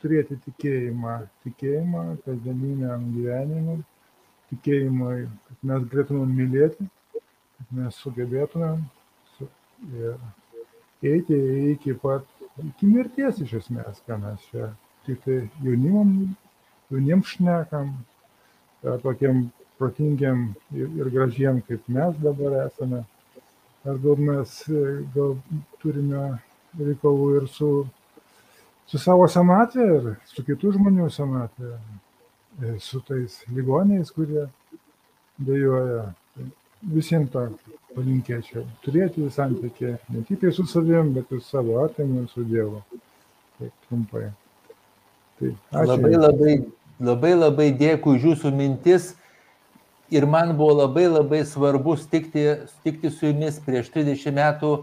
turėti 0.00 0.38
tikėjimą, 0.46 1.18
tikėjimą 1.44 2.04
kasdieniniam 2.24 3.04
gyvenimui, 3.16 3.82
tikėjimą, 4.52 5.12
kad 5.50 5.68
mes 5.72 5.86
galėtumėm 5.92 6.34
mylėti, 6.40 6.88
kad 7.12 7.76
mes 7.82 8.00
sugebėtumėm 8.04 8.84
su, 9.34 9.50
ir 9.98 11.12
eiti 11.12 11.38
iki 11.74 11.98
pat, 12.00 12.24
iki 12.64 12.88
mirties 12.90 13.42
iš 13.44 13.54
esmės, 13.62 14.02
ką 14.06 14.18
mes 14.22 14.46
čia 14.50 14.72
tik 15.06 15.22
tai 15.24 15.38
jaunimam, 15.64 16.34
jauniems 16.92 17.34
šnekam, 17.34 17.92
tokiem 19.04 19.46
protingiam 19.78 20.48
ir, 20.74 20.88
ir 20.98 21.12
gražiem, 21.14 21.62
kaip 21.68 21.86
mes 21.88 22.18
dabar 22.24 22.64
esame. 22.66 23.04
Ar 23.88 24.00
gal 24.02 24.18
mes 24.20 24.56
gal 25.14 25.36
turime 25.82 26.24
reikalų 26.78 27.28
ir 27.38 27.46
su 27.52 27.70
su 28.88 28.98
savo 29.00 29.26
senatvė 29.28 29.86
ir 29.96 30.06
su 30.28 30.44
kitų 30.46 30.72
žmonių 30.78 31.08
senatvė, 31.12 31.74
su 32.80 33.00
tais 33.04 33.42
ligoniais, 33.52 34.10
kurie 34.14 34.46
dėjoja. 35.44 36.06
Visiems 36.82 37.30
tą 37.32 37.48
palinkėčiau. 37.96 38.64
Turėti 38.84 39.26
santykį 39.34 39.94
ne 40.14 40.24
tik 40.28 40.42
tai 40.42 40.52
su 40.54 40.66
savim, 40.70 41.12
bet 41.16 41.30
ir 41.34 41.42
savo 41.42 41.80
atimu 41.84 42.24
ir 42.24 42.28
su 42.32 42.44
Dievu. 42.46 42.82
Taip 43.58 43.88
trumpai. 43.88 44.28
Tai 45.38 45.50
ačiū. 45.50 45.88
Labai 45.90 46.12
labai, 46.14 46.58
labai 47.00 47.32
labai 47.34 47.70
dėkui 47.80 48.18
už 48.18 48.28
jūsų 48.32 48.54
mintis. 48.54 49.14
Ir 50.14 50.24
man 50.24 50.54
buvo 50.56 50.78
labai 50.84 51.08
labai 51.10 51.42
svarbu 51.44 51.98
stikti, 52.00 52.46
stikti 52.78 53.10
su 53.12 53.26
jumis 53.28 53.58
prieš 53.60 53.90
30 53.92 54.32
metų 54.38 54.76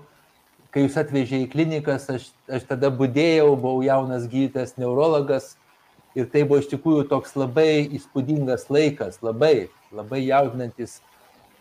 kai 0.75 0.83
jūs 0.83 0.97
atvežė 0.99 1.37
į 1.45 1.51
klinikas, 1.53 2.09
aš, 2.11 2.23
aš 2.51 2.65
tada 2.67 2.89
būdėjau, 2.91 3.53
buvau 3.55 3.79
jaunas 3.85 4.25
gydytojas, 4.27 4.73
neurologas 4.75 5.53
ir 6.19 6.27
tai 6.33 6.41
buvo 6.43 6.59
iš 6.59 6.67
tikrųjų 6.73 7.05
toks 7.13 7.37
labai 7.39 7.85
įspūdingas 7.95 8.67
laikas, 8.67 9.21
labai, 9.23 9.69
labai 9.95 10.19
jaudinantis 10.25 10.97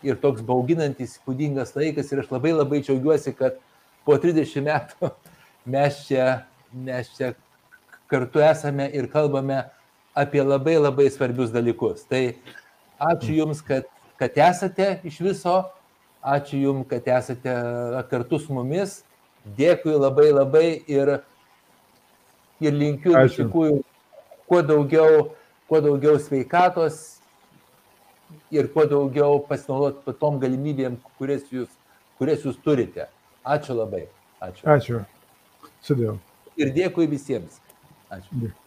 ir 0.05 0.19
toks 0.21 0.43
bauginantis 0.45 1.15
įspūdingas 1.15 1.75
laikas 1.77 2.11
ir 2.11 2.23
aš 2.23 2.31
labai 2.33 2.53
labai 2.55 2.81
džiaugiuosi, 2.85 3.33
kad 3.37 3.57
po 4.05 4.17
30 4.21 4.65
metų 4.65 5.11
mes 5.75 6.03
čia, 6.07 6.45
mes 6.71 7.09
čia 7.17 7.33
kartu 8.11 8.43
esame 8.45 8.87
ir 8.93 9.09
kalbame 9.11 9.63
apie 10.15 10.43
labai 10.45 10.77
labai 10.79 11.09
svarbius 11.11 11.51
dalykus. 11.51 12.05
Tai 12.07 12.27
ačiū 13.11 13.41
Jums, 13.41 13.63
kad, 13.65 13.89
kad 14.21 14.37
esate 14.39 14.99
iš 15.03 15.19
viso 15.25 15.57
Ačiū 16.25 16.57
Jums, 16.57 16.87
kad 16.89 17.05
esate 17.05 17.53
kartu 18.09 18.39
su 18.41 18.53
mumis. 18.53 19.03
Dėkui 19.57 19.93
labai 19.93 20.31
labai 20.33 20.67
ir, 20.89 21.19
ir 22.57 22.73
linkiu 22.73 23.13
iš 23.19 23.35
tikrųjų 23.37 23.83
kuo 24.49 24.61
daugiau, 24.65 25.27
kuo 25.69 25.81
daugiau 25.85 26.17
sveikatos 26.17 27.14
ir 28.51 28.69
kuo 28.73 28.85
daugiau 28.89 29.39
pasinaudoti 29.49 30.15
tom 30.19 30.39
galimybėm, 30.41 30.97
kurias 31.19 31.47
jūs, 31.53 31.71
kurias 32.19 32.45
jūs 32.47 32.59
turite. 32.65 33.09
Ačiū 33.45 33.77
labai. 33.77 34.05
Ačiū. 34.41 34.67
Ačiū. 34.75 35.01
Sudėjau. 35.85 36.17
Ir 36.57 36.71
dėkui 36.75 37.07
visiems. 37.11 37.59
Ačiū. 38.09 38.45
Dėkui. 38.45 38.64